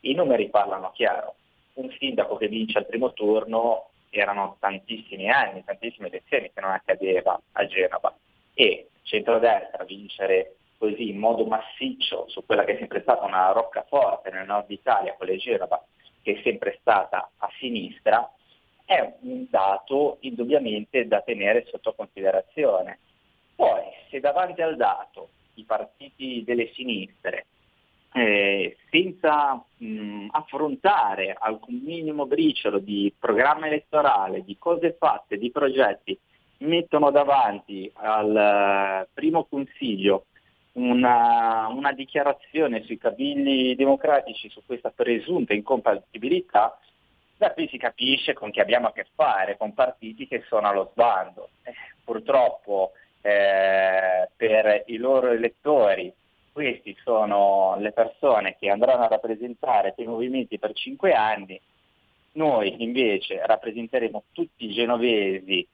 [0.00, 1.34] I numeri parlano chiaro.
[1.74, 7.40] Un sindaco che vince al primo turno erano tantissimi anni, tantissime elezioni che non accadeva
[7.52, 8.14] a Genova
[8.54, 14.30] e centrodestra vincere così in modo massiccio su quella che è sempre stata una roccaforte
[14.30, 15.84] nel nord Italia, quella di Genova,
[16.22, 18.30] che è sempre stata a sinistra,
[18.84, 23.00] è un dato indubbiamente da tenere sotto considerazione.
[23.54, 27.46] Poi, se davanti al dato i partiti delle sinistre,
[28.12, 36.18] eh, senza mh, affrontare alcun minimo briciolo di programma elettorale, di cose fatte, di progetti,
[36.58, 40.26] mettono davanti al uh, primo consiglio
[40.78, 46.78] una, una, dichiarazione sui cavilli democratici su questa presunta incompatibilità,
[47.36, 50.90] da qui si capisce con chi abbiamo a che fare, con partiti che sono allo
[50.92, 51.50] sbando.
[51.62, 51.72] Eh,
[52.04, 56.12] purtroppo eh, per i loro elettori
[56.52, 61.60] questi sono le persone che andranno a rappresentare quei movimenti per cinque anni,
[62.32, 65.66] noi invece rappresenteremo tutti i genovesi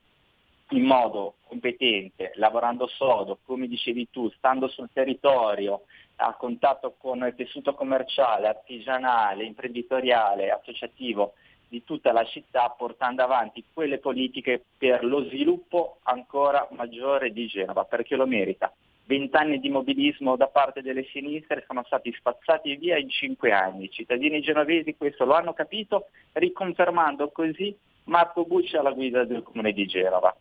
[0.69, 5.83] in modo competente, lavorando sodo, come dicevi tu, stando sul territorio,
[6.17, 11.33] a contatto con il tessuto commerciale, artigianale, imprenditoriale, associativo
[11.67, 17.83] di tutta la città, portando avanti quelle politiche per lo sviluppo ancora maggiore di Genova,
[17.83, 18.71] perché lo merita.
[19.07, 23.83] Vent'anni di mobilismo da parte delle sinistre sono stati spazzati via in cinque anni.
[23.83, 27.75] I cittadini genovesi questo lo hanno capito, riconfermando così
[28.05, 30.35] Marco Bucci alla guida del comune di Genova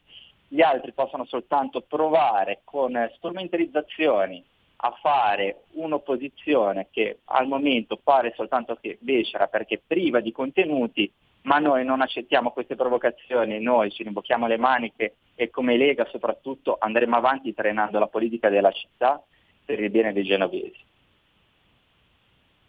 [0.48, 4.44] gli altri possono soltanto provare con strumentalizzazioni
[4.76, 11.10] a fare un'opposizione che al momento pare soltanto che becera perché priva di contenuti,
[11.42, 16.76] ma noi non accettiamo queste provocazioni, noi ci rimbocchiamo le maniche e come Lega soprattutto
[16.78, 19.22] andremo avanti trainando la politica della città
[19.64, 20.92] per il bene dei genovesi.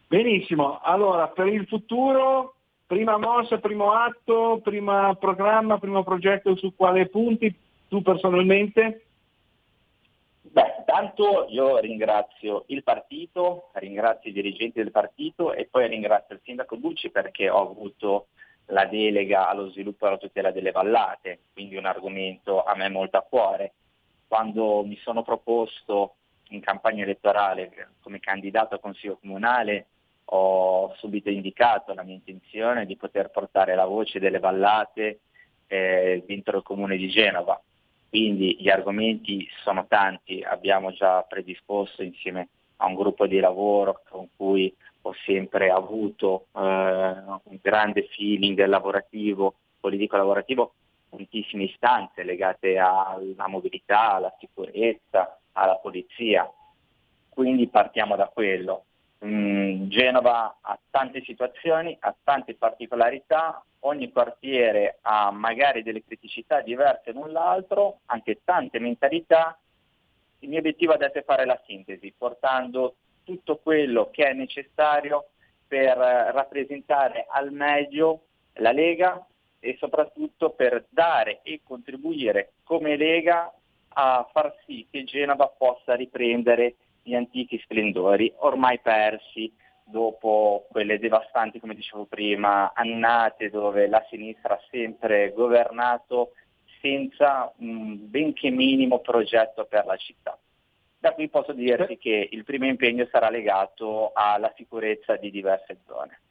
[0.07, 2.55] Benissimo, allora per il futuro,
[2.86, 7.53] prima mossa, primo atto, primo programma, primo progetto su quale punti
[7.88, 9.06] tu personalmente?
[10.41, 16.41] Beh, tanto io ringrazio il partito, ringrazio i dirigenti del partito e poi ringrazio il
[16.44, 18.28] sindaco Bucci perché ho avuto
[18.68, 23.18] la delega allo sviluppo e alla tutela delle vallate, quindi un argomento a me molto
[23.18, 23.74] a cuore.
[24.28, 26.16] Quando mi sono proposto
[26.49, 29.88] in campagna elettorale come candidato a consiglio comunale
[30.26, 35.19] ho subito indicato la mia intenzione di poter portare la voce delle vallate
[35.68, 37.60] eh, dentro il comune di Genova
[38.15, 42.47] quindi gli argomenti sono tanti, abbiamo già predisposto insieme
[42.77, 49.56] a un gruppo di lavoro con cui ho sempre avuto eh, un grande feeling lavorativo,
[49.81, 50.76] politico lavorativo,
[51.10, 56.49] tantissime istanze legate alla mobilità, alla sicurezza, alla polizia.
[57.27, 58.85] Quindi partiamo da quello.
[59.24, 67.12] Mm, Genova ha tante situazioni, ha tante particolarità, ogni quartiere ha magari delle criticità diverse
[67.12, 69.58] l'un l'altro, anche tante mentalità.
[70.40, 75.30] Il mio obiettivo adesso è fare la sintesi, portando tutto quello che è necessario
[75.68, 79.26] per rappresentare al meglio la Lega
[79.60, 83.52] e soprattutto per dare e contribuire come Lega
[83.98, 86.76] a far sì che Genova possa riprendere
[87.06, 89.53] gli antichi splendori ormai persi
[89.86, 96.32] dopo quelle devastanti, come dicevo prima, annate dove la sinistra ha sempre governato
[96.82, 100.38] senza un benché minimo progetto per la città.
[100.98, 106.22] Da qui posso dirti che il primo impegno sarà legato alla sicurezza di diverse zone.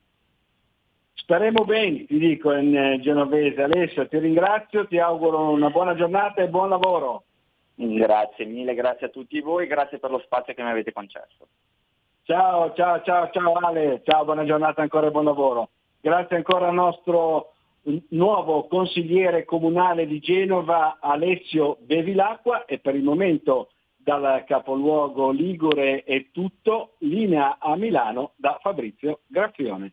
[1.12, 3.62] Staremo bene, ti dico in eh, genovese.
[3.62, 7.24] Alessio, ti ringrazio, ti auguro una buona giornata e buon lavoro.
[7.76, 11.48] Grazie mille, grazie a tutti voi, grazie per lo spazio che mi avete concesso.
[12.22, 15.70] Ciao, ciao, ciao, ciao Ale, ciao, buona giornata ancora e buon lavoro.
[16.01, 17.55] Grazie ancora al nostro
[18.10, 26.30] nuovo consigliere comunale di Genova Alessio Bevilacqua e per il momento dal capoluogo Ligure è
[26.30, 29.92] tutto, linea a Milano da Fabrizio Graffione.